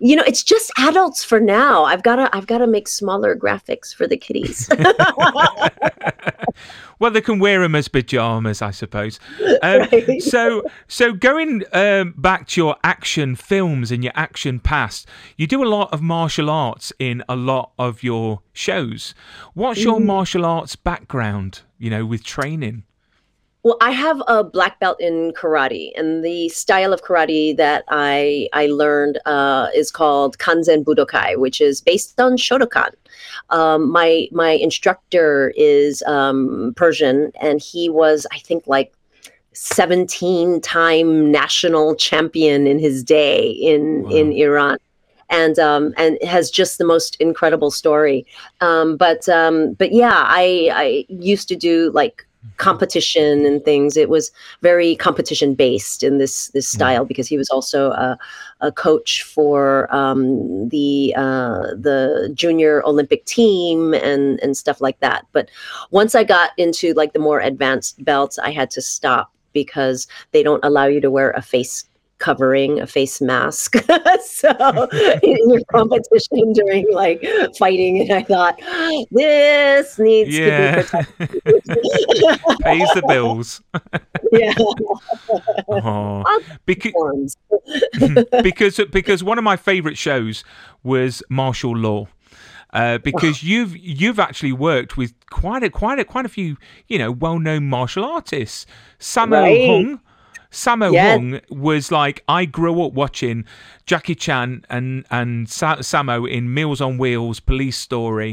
[0.00, 1.84] You know, it's just adults for now.
[1.84, 4.68] I've got to I've got to make smaller graphics for the kiddies.
[7.00, 9.18] Well, they can wear them as pajamas, I suppose.
[9.62, 10.22] Um, Right.
[10.22, 15.62] So, so going um, back to your action films and your action past, you do
[15.62, 19.14] a lot of martial arts in a lot of your shows.
[19.54, 21.62] What's your martial arts background?
[21.78, 22.84] You know, with training.
[23.62, 28.48] Well, I have a black belt in karate, and the style of karate that I
[28.54, 32.92] I learned uh, is called Kanzen Budokai, which is based on Shotokan.
[33.50, 38.94] Um, my my instructor is um, Persian, and he was, I think, like
[39.52, 44.10] 17 time national champion in his day in Wow.
[44.10, 44.78] in Iran.
[45.28, 48.26] And um, and has just the most incredible story,
[48.60, 52.26] um, but um, but yeah, I I used to do like
[52.56, 53.96] competition and things.
[53.96, 54.30] It was
[54.62, 58.18] very competition based in this this style because he was also a,
[58.60, 65.26] a coach for um, the uh, the junior Olympic team and and stuff like that.
[65.32, 65.50] But
[65.90, 70.42] once I got into like the more advanced belts, I had to stop because they
[70.42, 71.84] don't allow you to wear a face
[72.20, 73.76] covering a face mask
[74.24, 74.88] so
[75.22, 77.24] in your competition during like
[77.58, 78.56] fighting and i thought
[79.10, 83.60] this needs Yeah, to be protected pays the bills.
[84.32, 84.54] yeah
[85.68, 86.24] Oh.
[86.66, 87.36] Because,
[88.42, 90.44] because because one of my favorite shows
[90.82, 92.06] was martial law.
[92.72, 96.56] Uh, because you've you've actually worked with quite a quite a quite a few
[96.86, 98.64] you know well known martial artists.
[99.00, 99.66] Sammo Right.
[99.66, 100.00] Hung,
[100.50, 101.16] Sammo Yes.
[101.16, 103.44] Hung was like I grew up watching
[103.86, 108.32] Jackie Chan and and Sa- Sammo in Meals on Wheels, Police Story,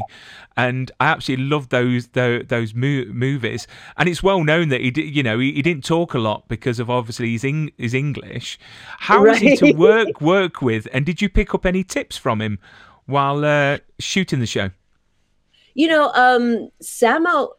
[0.56, 3.68] and I absolutely loved those those, those mo- movies.
[3.96, 6.48] And it's well known that he did, you know he, he didn't talk a lot
[6.48, 8.58] because of obviously his Eng- his English.
[8.98, 10.88] How was he to work work with?
[10.92, 12.58] And did you pick up any tips from him
[13.06, 14.70] while uh, shooting the show?
[15.74, 17.50] you know um Sammo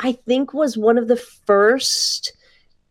[0.00, 2.32] i think was one of the first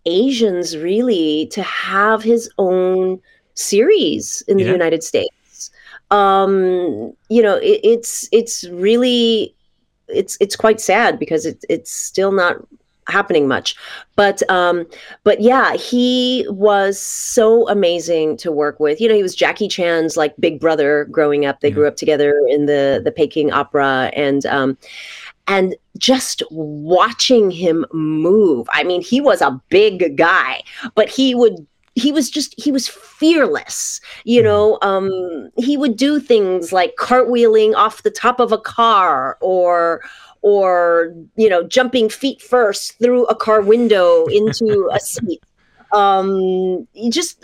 [0.06, 3.20] asians really to have his own
[3.56, 4.72] series in the Yeah.
[4.72, 5.72] united states.
[6.12, 9.56] Um you know it, it's it's really
[10.08, 12.58] it's it's quite sad because it, it's still not
[13.08, 13.76] happening much.
[14.16, 14.86] But um
[15.24, 19.02] but yeah he was so amazing to work with.
[19.02, 21.60] You know he was jackie chan's like big brother growing up.
[21.62, 21.76] They Yeah.
[21.76, 24.12] grew up together in the the peking opera.
[24.16, 24.78] And um
[25.48, 30.62] and just watching him move i mean he was a big guy
[30.96, 31.66] but he would
[31.96, 34.46] he was just he was fearless you Mhm.
[34.46, 40.02] know um he would do things like cartwheeling off the top of a car or
[40.42, 45.42] or you know jumping feet first through a car window into a seat
[45.94, 47.44] um he just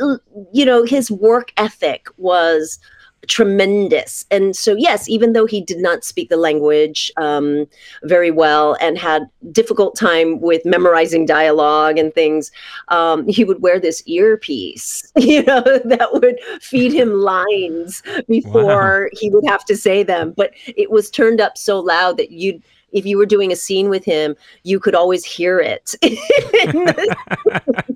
[0.51, 2.79] you know his work ethic was
[3.27, 4.25] tremendous.
[4.31, 7.67] And so, yes, even though he did not speak the language um,
[8.03, 12.51] very well and had difficult time with memorizing dialogue and things,
[12.89, 19.09] um, he would wear this earpiece, you know, that would feed him lines before wow.
[19.13, 20.33] he would have to say them.
[20.35, 22.61] But it was turned up so loud that you'd
[22.91, 25.93] if you were doing a scene with him, you could always hear it.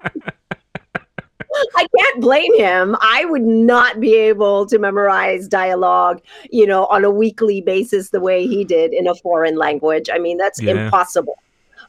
[1.75, 2.95] I can't blame him.
[3.01, 8.19] I would not be able to memorize dialogue, you know, on a weekly basis the
[8.19, 10.09] way he did in a foreign language.
[10.11, 10.85] I mean, that's yeah.
[10.85, 11.37] impossible.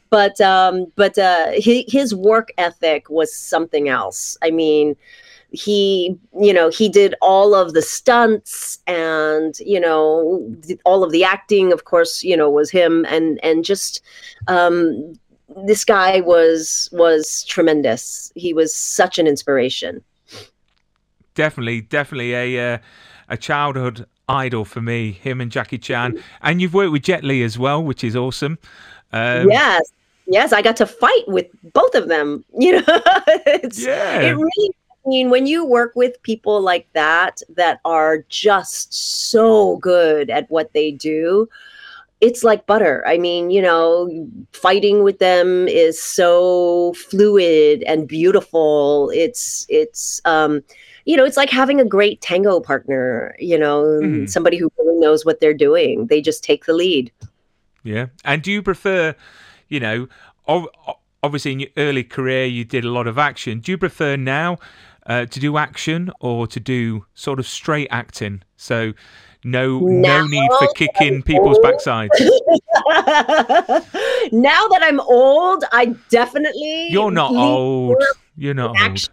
[0.09, 4.37] But um, but uh, his, his work ethic was something else.
[4.41, 4.95] I mean,
[5.55, 10.53] he you know he did all of the stunts and you know
[10.83, 14.01] all of the acting of course you know was him and and just
[14.47, 15.13] um
[15.65, 18.31] this guy was was tremendous.
[18.35, 20.03] He was such an inspiration.
[21.33, 22.77] Definitely, definitely a uh,
[23.29, 25.11] a childhood idol for me.
[25.11, 28.57] Him and Jackie Chan, and you've worked with Jet Li as well, which is awesome.
[29.11, 29.91] Um, yes,
[30.27, 32.43] yes, I got to fight with both of them.
[32.57, 33.01] You know,
[33.73, 34.75] yeah, it really.
[35.05, 40.49] I mean, when you work with people like that, that are just so good at
[40.49, 41.47] what they do,
[42.25, 43.03] it's like butter.
[43.05, 44.09] I mean, you know,
[44.51, 49.11] fighting with them is so fluid and beautiful.
[49.13, 50.63] It's it's um
[51.05, 54.27] you know, it's like having a great tango partner, you know, mm.
[54.27, 56.07] somebody who really knows what they're doing.
[56.07, 57.11] They just take the lead.
[57.83, 58.07] Yeah.
[58.23, 59.13] And do you prefer,
[59.67, 60.07] you know,
[61.21, 63.59] obviously in your early career you did a lot of action.
[63.59, 64.57] Do you prefer now
[65.05, 68.41] uh, to do action or to do sort of straight acting?
[68.57, 68.93] So
[69.45, 72.09] no, now, no need for kicking people's backsides.
[74.31, 76.87] now that I'm old, I definitely.
[76.89, 78.03] You're not old.
[78.37, 79.07] You're not old.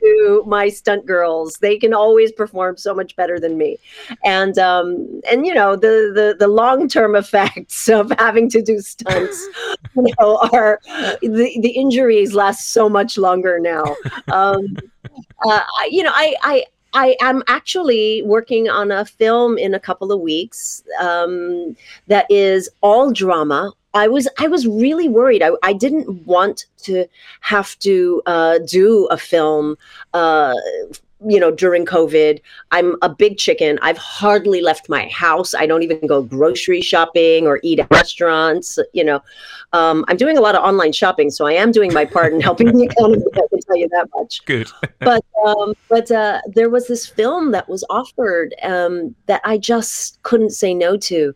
[0.00, 3.78] To my stunt girls, they can always perform so much better than me,
[4.24, 8.78] and um, and you know the the the long term effects of having to do
[8.80, 9.44] stunts,
[9.96, 10.78] you know, are
[11.20, 13.96] the the injuries last so much longer now.
[14.28, 14.76] Um,
[15.44, 16.64] uh, you know, I I
[16.94, 21.76] I am actually working on a film in a couple of weeks um,
[22.06, 23.72] that is all drama.
[23.94, 25.42] I was I was really worried.
[25.42, 27.06] I, I didn't want to
[27.40, 29.76] have to uh, do a film
[30.14, 30.54] uh,
[31.26, 32.40] you know, during COVID,
[32.70, 33.78] I'm a big chicken.
[33.82, 35.52] I've hardly left my house.
[35.54, 38.78] I don't even go grocery shopping or eat at restaurants.
[38.92, 39.20] You know,
[39.72, 42.40] um, I'm doing a lot of online shopping, so I am doing my part in
[42.40, 43.24] helping the economy.
[43.34, 44.44] I can tell you that much.
[44.44, 44.70] Good.
[45.00, 50.22] but um, but uh, there was this film that was offered um, that I just
[50.22, 51.34] couldn't say no to,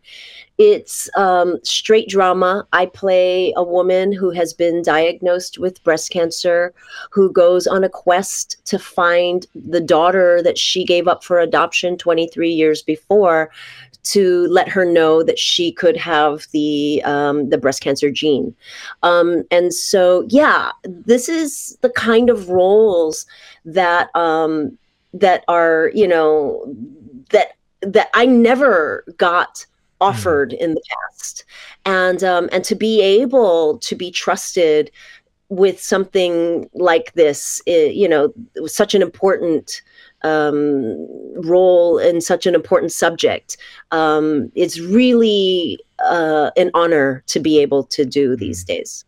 [0.59, 2.67] it's um, straight drama.
[2.73, 6.75] I play a woman who has been diagnosed with breast cancer,
[7.11, 11.97] who goes on a quest to find the daughter that she gave up for adoption
[11.97, 13.51] 23 years before
[14.05, 18.55] to let her know that she could have the um, the breast cancer gene.
[19.03, 23.27] Um, and so, yeah, this is the kind of roles
[23.65, 24.77] that um,
[25.15, 26.65] that are you know
[27.31, 29.67] that that I never got
[30.03, 30.59] offered mm.
[30.59, 31.45] in the past
[31.87, 34.91] and um, and to be able to be trusted
[35.49, 38.33] with something like this you know
[38.67, 39.83] such an important
[40.23, 41.07] um,
[41.43, 43.57] role in such an important subject
[43.93, 48.69] um, it's really uh, an honor to be able to do these mm.
[48.69, 49.05] days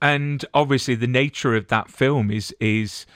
[0.00, 3.06] and obviously the nature of that film is is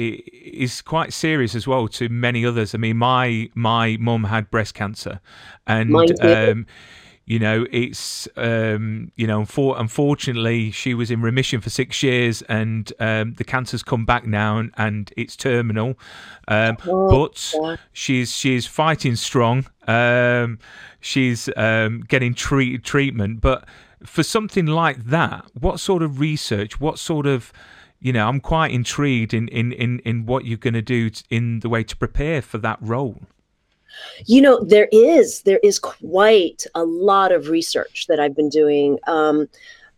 [0.00, 2.74] is quite serious as well to many others.
[2.74, 5.20] I mean, my my mum had breast cancer,
[5.66, 5.90] and
[6.22, 6.66] um,
[7.30, 12.42] you know, it's um, you know, for, unfortunately, she was in remission for six years,
[12.42, 15.96] and um, the cancer's come back now, and, and it's terminal.
[16.48, 17.54] Um, oh, but
[17.92, 19.66] she's she's fighting strong.
[19.86, 20.58] Um,
[20.98, 23.64] she's um, getting treat, treatment, but
[24.04, 26.80] for something like that, what sort of research?
[26.80, 27.52] What sort of
[28.00, 31.60] you know, I'm quite intrigued in in in, in what you're going to do in
[31.60, 33.20] the way to prepare for that role.
[34.26, 38.98] You know, there is there is quite a lot of research that I've been doing.
[39.06, 39.48] Um,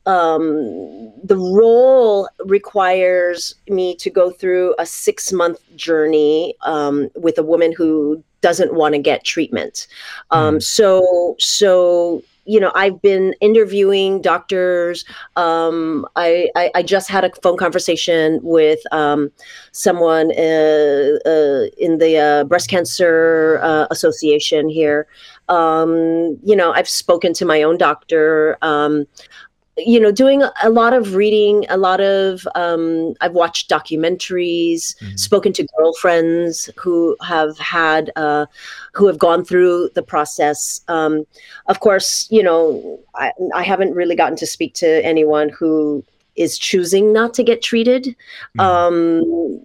[0.05, 7.43] um, the role requires me to go through a six month journey um, with a
[7.43, 9.87] woman who doesn't want to get treatment.
[10.33, 10.63] Um, mm.
[10.63, 15.05] So, so you know, I've been interviewing doctors.
[15.37, 19.31] Um, I, I, I just had a phone conversation with um,
[19.73, 25.07] someone uh, uh, in the uh, breast cancer uh, association here.
[25.49, 28.59] Um, you know, I've spoken to my own doctor.
[29.79, 35.19] You know doing a lot of reading a lot of um, i've watched documentaries Mm.
[35.19, 38.45] spoken to girlfriends who have had uh,
[38.93, 40.83] who have gone through the process.
[40.89, 41.25] Um,
[41.67, 46.05] of course you know I, I haven't really gotten to speak to anyone who
[46.37, 48.15] is choosing not to get treated.
[48.59, 49.65] Um,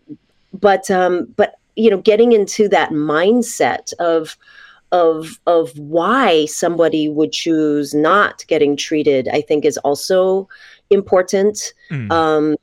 [0.54, 4.38] but um, but you know getting into that mindset of
[4.92, 10.48] of of why somebody would choose not getting treated i think is also
[10.90, 11.74] important.
[11.92, 12.12] Mm.
[12.12, 12.56] um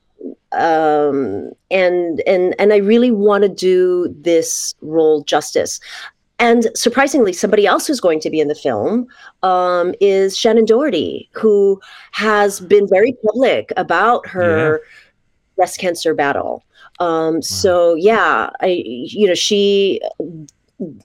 [0.52, 5.80] um and and and i really want to do this role justice.
[6.40, 9.06] And surprisingly somebody else who's going to be in the film
[9.44, 14.80] um, is Shannen Doherty who has been very public about her
[15.56, 16.64] breast cancer battle.
[16.98, 20.00] Um so yeah i you know she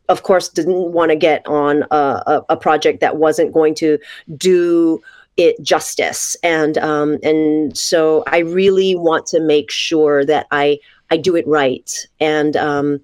[0.07, 3.99] of course didn't want to get on a, a, project that wasn't going to
[4.37, 5.01] do
[5.37, 6.35] it justice.
[6.43, 10.79] And um and so i really want to make sure that i
[11.11, 12.07] i do it right.
[12.19, 12.99] And um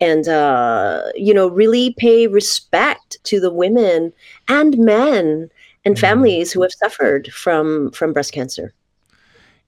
[0.00, 4.12] and uh you know really pay respect to the women
[4.48, 5.50] and men
[5.84, 8.74] and families who have suffered from from breast cancer.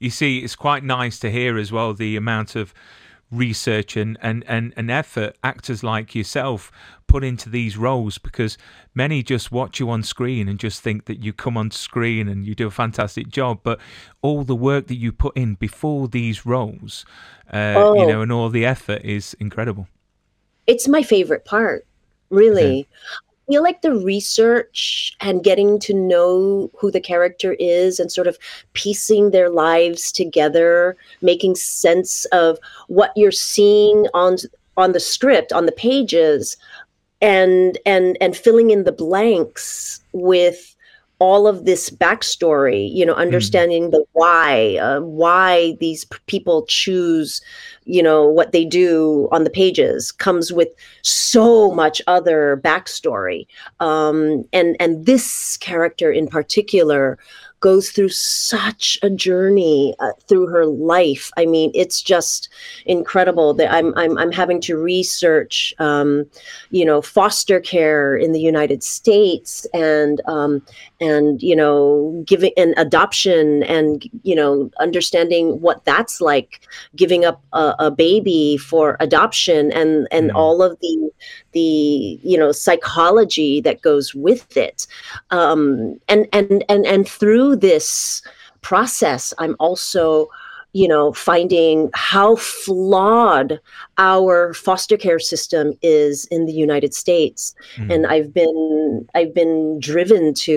[0.01, 2.72] You see, it's quite nice to hear as well the amount of
[3.31, 6.72] research and, and, and, and effort actors like yourself
[7.07, 8.57] put into these roles because
[8.95, 12.47] many just watch you on screen and just think that you come on screen and
[12.47, 13.79] you do a fantastic job but
[14.22, 17.05] all the work that you put in before these roles
[17.53, 18.09] uh, you Oh.
[18.09, 19.89] know and all the effort is incredible.
[20.66, 21.87] It's my favorite part
[22.31, 22.87] really
[23.49, 28.38] feel like the research and getting to know who the character is and sort of
[28.74, 34.36] piecing their lives together making sense of what you're seeing on
[34.76, 36.57] on the script on the pages
[37.20, 40.76] and and and filling in the blanks with
[41.21, 47.41] all of this backstory you know understanding the why uh, why these people choose
[47.89, 50.69] you know what they do on the pages comes with
[51.03, 53.47] so much other backstory.
[53.81, 57.19] Um, and and this character in particular
[57.61, 61.31] goes through such a journey uh, through her life.
[61.37, 62.51] I mean it's just
[62.87, 66.27] incredible that i'm i'm, I'm having to research um,
[66.71, 70.62] you know foster care in the united states and um,
[71.01, 76.61] and you know giving an adoption and you know understanding what that's like
[76.96, 80.34] giving up a, a baby for adoption and and Mm.
[80.34, 81.11] all of the
[81.53, 84.86] the you know psychology that goes with it
[85.30, 88.22] um and and and and through this
[88.62, 90.28] process i'm also
[90.81, 93.51] you know finding how flawed
[93.99, 97.43] our foster care system is in the united states
[97.76, 97.93] Mm.
[97.95, 100.55] and i've been i've been driven to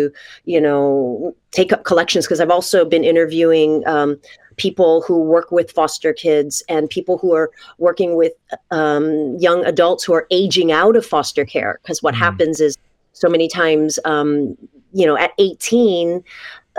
[0.54, 4.10] you know take up collections because i've also been interviewing um,
[4.58, 7.50] people who work with foster kids and people who are
[7.88, 8.34] working with
[8.80, 12.24] um, young adults who are aging out of foster care because what Mm.
[12.26, 12.74] happens is
[13.14, 14.56] so many times um,
[15.00, 16.22] you know at 18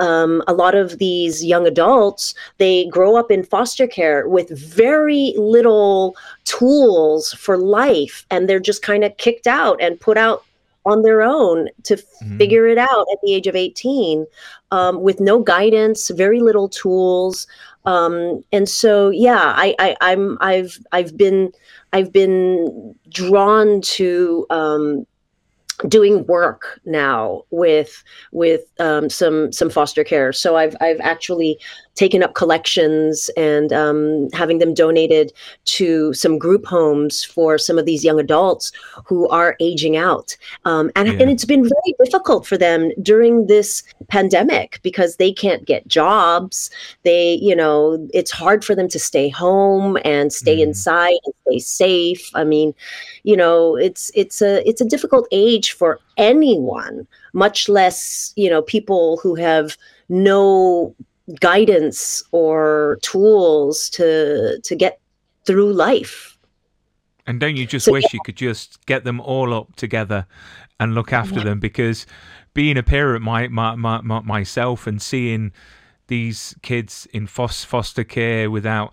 [0.07, 4.49] um, a lot of these young adults they grow up in foster care with
[4.79, 10.41] very little tools for life and they're just kind of kicked out and put out
[10.85, 12.39] on their own to Mhm.
[12.39, 14.27] figure it out at the age of 18
[14.73, 17.47] um, with no guidance very little tools
[17.85, 21.53] um, and so yeah I, I i'm i've i've been
[21.93, 25.07] i've been drawn to um,
[25.89, 28.03] doing work now with
[28.33, 30.33] with um, some some foster care.
[30.33, 31.59] So I've I've actually
[31.95, 35.33] taken up collections and um, having them donated
[35.65, 38.73] to some group homes for some of these young adults
[39.05, 40.37] who are aging out.
[40.65, 41.15] Um, and Yeah.
[41.21, 46.71] and it's been very difficult for them during this pandemic because they can't get jobs.
[47.03, 50.63] They you know it's hard for them to stay home and stay Mhm.
[50.69, 52.31] inside and stay safe.
[52.35, 52.75] I mean
[53.25, 58.63] you know it's it's a it's a difficult age for anyone much less you know
[58.63, 59.77] people who have
[60.09, 60.95] no
[61.41, 65.01] guidance or tools to to get
[65.45, 66.39] through life.
[67.27, 70.27] And don't you just So, wish you could just get them all up together
[70.81, 71.61] and look after them?
[71.61, 72.07] Because
[72.55, 75.53] being a parent, my, my, my, my myself, and seeing
[76.09, 78.93] these kids in foster care without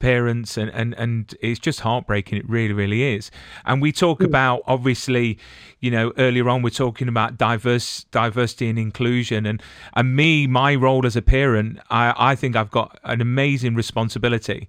[0.00, 3.30] parents and, and and it's just heartbreaking it really really is.
[3.64, 4.24] And we talk hmm.
[4.24, 5.38] about obviously
[5.78, 9.46] you know earlier on we're talking about diverse diversity and inclusion.
[9.46, 9.62] And
[9.94, 14.68] and me my role as a parent i i think i've got an amazing responsibility.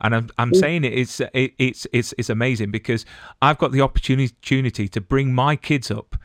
[0.00, 0.56] And i'm, I'm hmm.
[0.56, 3.06] saying it it's it, it's it's it's amazing because
[3.40, 6.16] i've got the opportunity opportunity to bring my kids up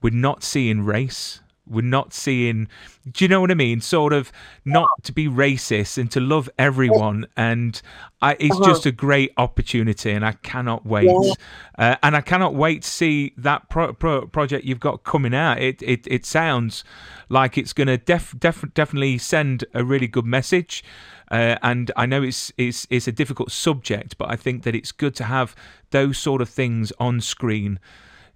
[0.00, 2.68] with not seeing race We're not seeing.
[3.10, 3.80] Do you know what I mean?
[3.80, 4.30] Sort of
[4.64, 7.80] not to be racist and to love everyone, and
[8.22, 8.64] I, it's Uh-huh.
[8.68, 11.08] just a great opportunity, and I cannot wait.
[11.10, 11.32] Yeah.
[11.78, 15.58] Uh, and I cannot wait to see that pro- pro- project you've got coming out.
[15.60, 16.84] It it, it sounds
[17.28, 20.84] like it's going to def- def- definitely send a really good message.
[21.28, 24.92] Uh, and I know it's, it's it's a difficult subject, but I think that it's
[24.92, 25.56] good to have
[25.90, 27.80] those sort of things on screen.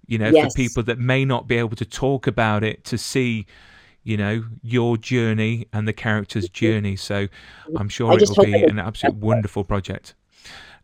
[0.07, 0.53] You know, Yes.
[0.53, 3.45] for people that may not be able to talk about it, to see,
[4.03, 6.95] you know, your journey and the character's journey.
[6.95, 7.27] So
[7.75, 10.15] I'm sure it will be an absolute wonderful project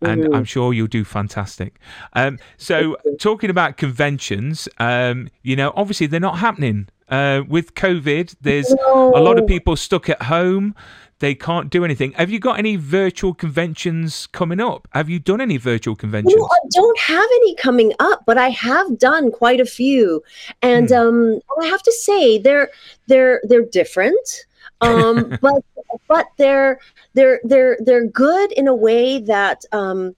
[0.02, 0.36] and Mm-hmm.
[0.36, 1.80] I'm sure you'll do fantastic.
[2.14, 8.36] Um, so, talking about conventions, um, you know, obviously they're not happening uh, with COVID.
[8.42, 10.76] There's a lot of people stuck at home;
[11.20, 12.12] they can't do anything.
[12.14, 14.88] Have you got any virtual conventions coming up?
[14.92, 16.36] Have you done any virtual conventions?
[16.36, 20.24] Know, I don't have any coming up, but I have done quite a few,
[20.62, 22.70] and um, I have to say they're
[23.08, 24.46] they're they're different,
[24.82, 25.64] um, but
[26.08, 26.80] but they're
[27.14, 30.16] they're they're they're good in a way that um,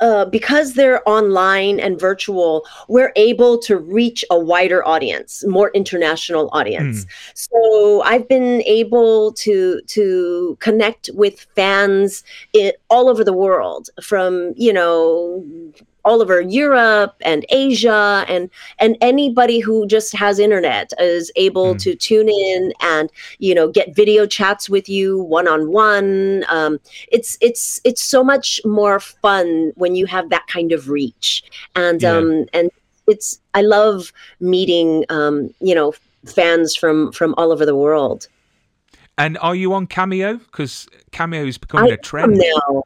[0.00, 6.48] uh, because they're online and virtual, we're able to reach a wider audience, more international
[6.52, 7.06] audience.
[7.34, 12.24] So I've been able to to connect with fans
[12.56, 15.44] i all over the world, from you know
[16.04, 21.82] all over Europe and Asia and and anybody who just has internet is able Mm.
[21.82, 26.44] to tune in and you know get video chats with you one on one.
[26.48, 26.78] Um,
[27.12, 31.42] it's it's it's so much more fun when you have that kind of reach
[31.76, 32.16] and Yeah.
[32.16, 32.70] um and
[33.06, 35.92] it's I love meeting um you know
[36.26, 38.28] fans from from all over the world.
[39.18, 40.34] And are you on Cameo?
[40.36, 42.32] Because Cameo is becoming I a trend.
[42.32, 42.82] am now.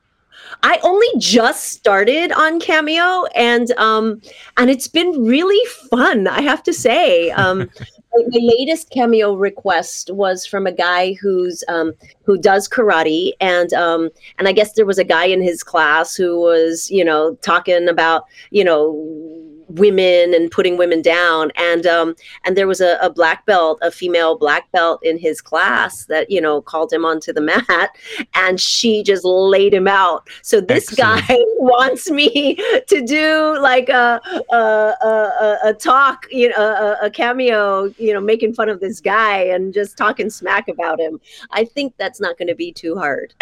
[0.62, 4.20] I only just started on Cameo, and um,
[4.56, 6.26] and it's been really fun.
[6.26, 7.70] I have to say, um,
[8.14, 11.92] my latest Cameo request was from a guy who's um,
[12.22, 16.14] who does karate, and um, and I guess there was a guy in his class
[16.14, 19.33] who was, you know, talking about, you know
[19.68, 23.90] women and putting women down and um and there was a, a black belt a
[23.90, 27.90] female black belt in his class that you know called him onto the mat
[28.34, 31.26] and she just laid him out so this Excellent.
[31.28, 32.54] guy wants me
[32.88, 34.20] to do like a
[34.52, 39.00] a, a, a- talk you know a, a cameo you know making fun of this
[39.00, 42.96] guy and just talking smack about him i think that's not going to be too
[42.96, 43.34] hard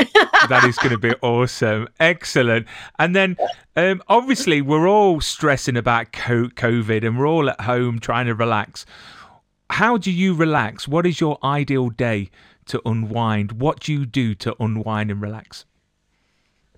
[0.48, 1.88] that is going to be awesome.
[2.00, 2.66] Excellent.
[2.98, 3.36] And then,
[3.76, 8.34] um, obviously, we're all stressing about co- COVID and we're all at home trying to
[8.34, 8.86] relax.
[9.70, 10.86] How do you relax?
[10.86, 12.30] What is your ideal day
[12.66, 13.52] to unwind?
[13.52, 15.64] What do you do to unwind and relax?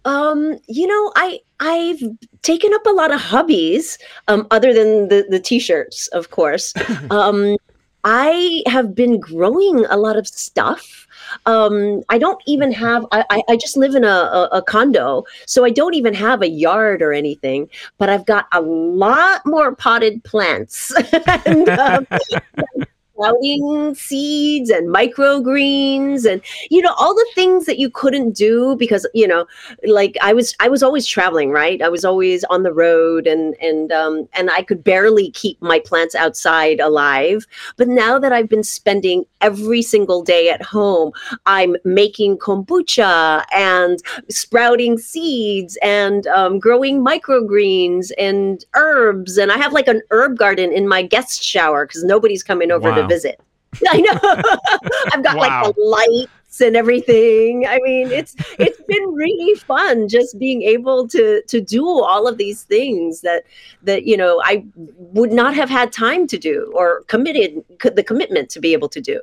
[0.04, 2.02] Um, you know, I I've
[2.42, 6.74] taken up a lot of hobbies, um, other than the the t-shirts, of course.
[7.10, 7.56] um,
[8.04, 11.03] I have been growing a lot of stuff.
[11.46, 13.06] Um, I don't even have.
[13.12, 16.48] I, I, just live in a, a, a condo, so I don't even have a
[16.48, 17.68] yard or anything.
[17.98, 20.92] But I've got a lot more potted plants.
[21.46, 22.06] and, um,
[23.14, 29.06] sprouting seeds and microgreens and you know all the things that you couldn't do because
[29.14, 29.46] you know
[29.86, 33.54] like i was i was always traveling right i was always on the road and
[33.60, 37.46] and um and i could barely keep my plants outside alive
[37.76, 41.12] but now that i've been spending every single day at home
[41.46, 49.72] i'm making kombucha and sprouting seeds and um, growing microgreens and herbs and i have
[49.72, 52.96] like an herb garden in my guest shower because nobody's coming over Wow.
[53.02, 53.40] to visit.
[53.88, 54.12] I know.
[55.12, 57.66] I've got like the lights and everything.
[57.66, 62.38] I mean it's it's been really fun just being able to to do all of
[62.38, 63.42] these things that
[63.82, 67.64] that you know i would not have had time to do or committed
[67.96, 69.20] the commitment to be able to do.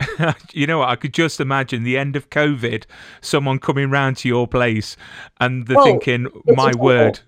[0.52, 0.88] You know what?
[0.88, 2.84] I could just imagine the end of COVID,
[3.20, 4.96] someone coming round to your place
[5.40, 7.20] and they're Oh, thinking, my word.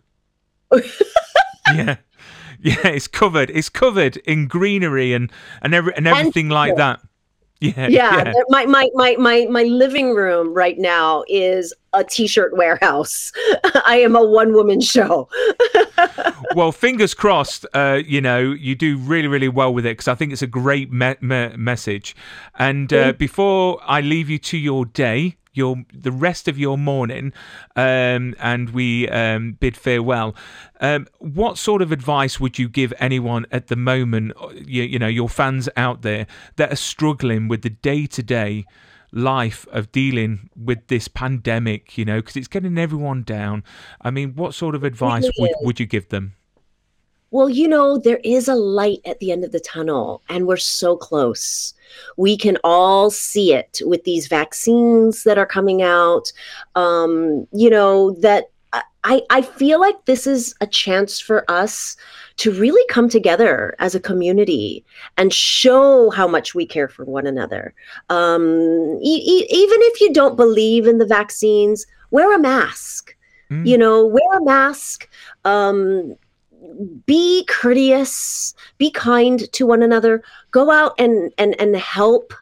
[1.75, 1.97] yeah.
[2.65, 3.51] Yeah, it's covered.
[3.51, 5.33] It's covered in greenery and
[5.63, 7.01] and every and everything like that.
[7.61, 12.57] Yeah, yeah, th- my, my my my my living room right now is a t-shirt
[12.57, 13.31] warehouse
[13.87, 15.29] i am a one woman show
[16.55, 17.67] well, fingers crossed.
[17.75, 20.47] Uh, you know, you do really, really well with it because I think it's a
[20.47, 22.17] great me- me- message.
[22.59, 27.33] And uh, before I leave you to your day, your the rest of your morning,
[27.77, 30.35] um, and we um, bid farewell.
[30.81, 34.33] Um, what sort of advice would you give anyone at the moment?
[34.41, 36.27] uh, You, you know, your fans out there
[36.57, 38.65] that are struggling with the day to day
[39.13, 43.63] life of dealing with this pandemic, you know, because it's getting everyone down.
[44.01, 46.35] I mean, what sort of advice would, would you give them?
[47.33, 50.57] Well, you know, there is a light at the end of the tunnel, and we're
[50.57, 51.75] so close.
[52.17, 56.33] We can all see it with these vaccines that are coming out.
[56.75, 58.51] Um, you know, that
[59.05, 61.97] I, I feel like this is a chance for us
[62.37, 64.85] to really come together as a community
[65.17, 67.75] and show how much we care for one another.
[68.11, 73.17] Um, e- e- even if you don't believe in the vaccines, wear a mask.
[73.51, 73.67] Mm.
[73.67, 75.09] You know, wear a mask.
[75.45, 76.17] Um,
[77.07, 80.23] be courteous, be kind to one another.
[80.51, 82.33] Go out and and and help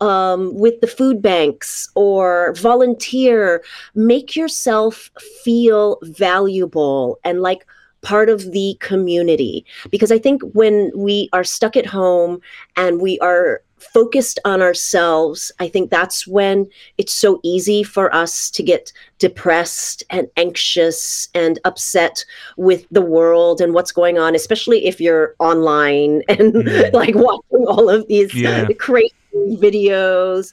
[0.00, 3.62] um, with the food banks or volunteer.
[3.94, 5.10] Make yourself
[5.42, 7.66] feel valuable and like
[8.02, 9.64] part of the community.
[9.90, 12.40] Because I think when we are stuck at home
[12.76, 16.68] and we are focused on ourselves, I think that's when
[16.98, 22.24] it's so easy for us to get depressed and anxious and upset
[22.56, 26.92] with the world and what's going on, especially if you're online and mm.
[26.92, 28.66] like watching all of these yeah.
[28.78, 30.52] crazy videos.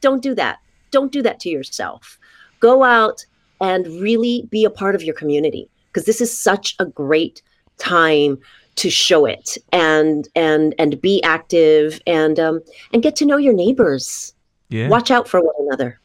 [0.00, 0.58] Don't do that.
[0.90, 2.18] Don't do that to yourself.
[2.60, 3.24] Go out
[3.60, 7.42] and really be a part of your community because this is such a great
[7.78, 8.38] time
[8.78, 12.62] to show it and and and be active and um
[12.92, 14.32] and get to know your neighbors.
[14.70, 14.88] Yeah.
[14.88, 15.98] Watch out for one another.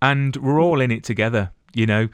[0.00, 2.08] And we're all in it together you know.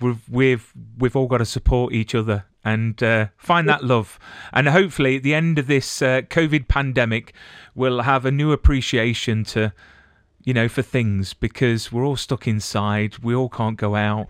[0.00, 4.18] We've we've we've all got to support each other and uh, find that love.
[4.52, 7.32] And hopefully at the end of this uh, covid pandemic
[7.74, 9.72] we'll have a new appreciation to
[10.44, 14.26] you know for things because we're all stuck inside we all can't go out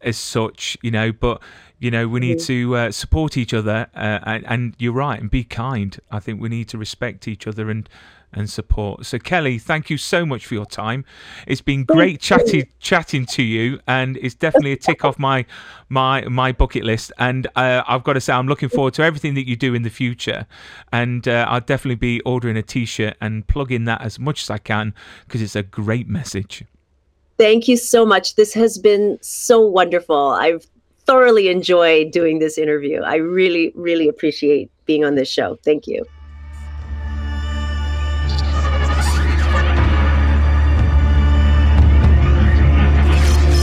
[0.00, 1.40] as such you know but
[1.80, 5.30] you know, we need to uh, support each other, uh, and, and, you're right, and
[5.30, 5.96] be kind.
[6.10, 7.88] I think we need to respect each other and
[8.32, 9.06] and support.
[9.06, 11.04] So, Kelly, thank you so much for your time.
[11.46, 15.46] It's been great chatting chatting to you, and it's definitely a tick off my
[15.88, 17.12] my my bucket list.
[17.18, 19.82] And uh, I've got to say, I'm looking forward to everything that you do in
[19.82, 20.46] the future.
[20.92, 24.58] And uh, I'll definitely be ordering a T-shirt and plugging that as much as I
[24.58, 24.94] can
[25.26, 26.64] because it's a great message.
[27.38, 28.34] Thank you so much.
[28.34, 30.30] This has been so wonderful.
[30.30, 30.66] I've
[31.06, 33.00] thoroughly enjoyed doing this interview.
[33.00, 35.58] I really, really appreciate being on this show.
[35.64, 36.04] Thank you.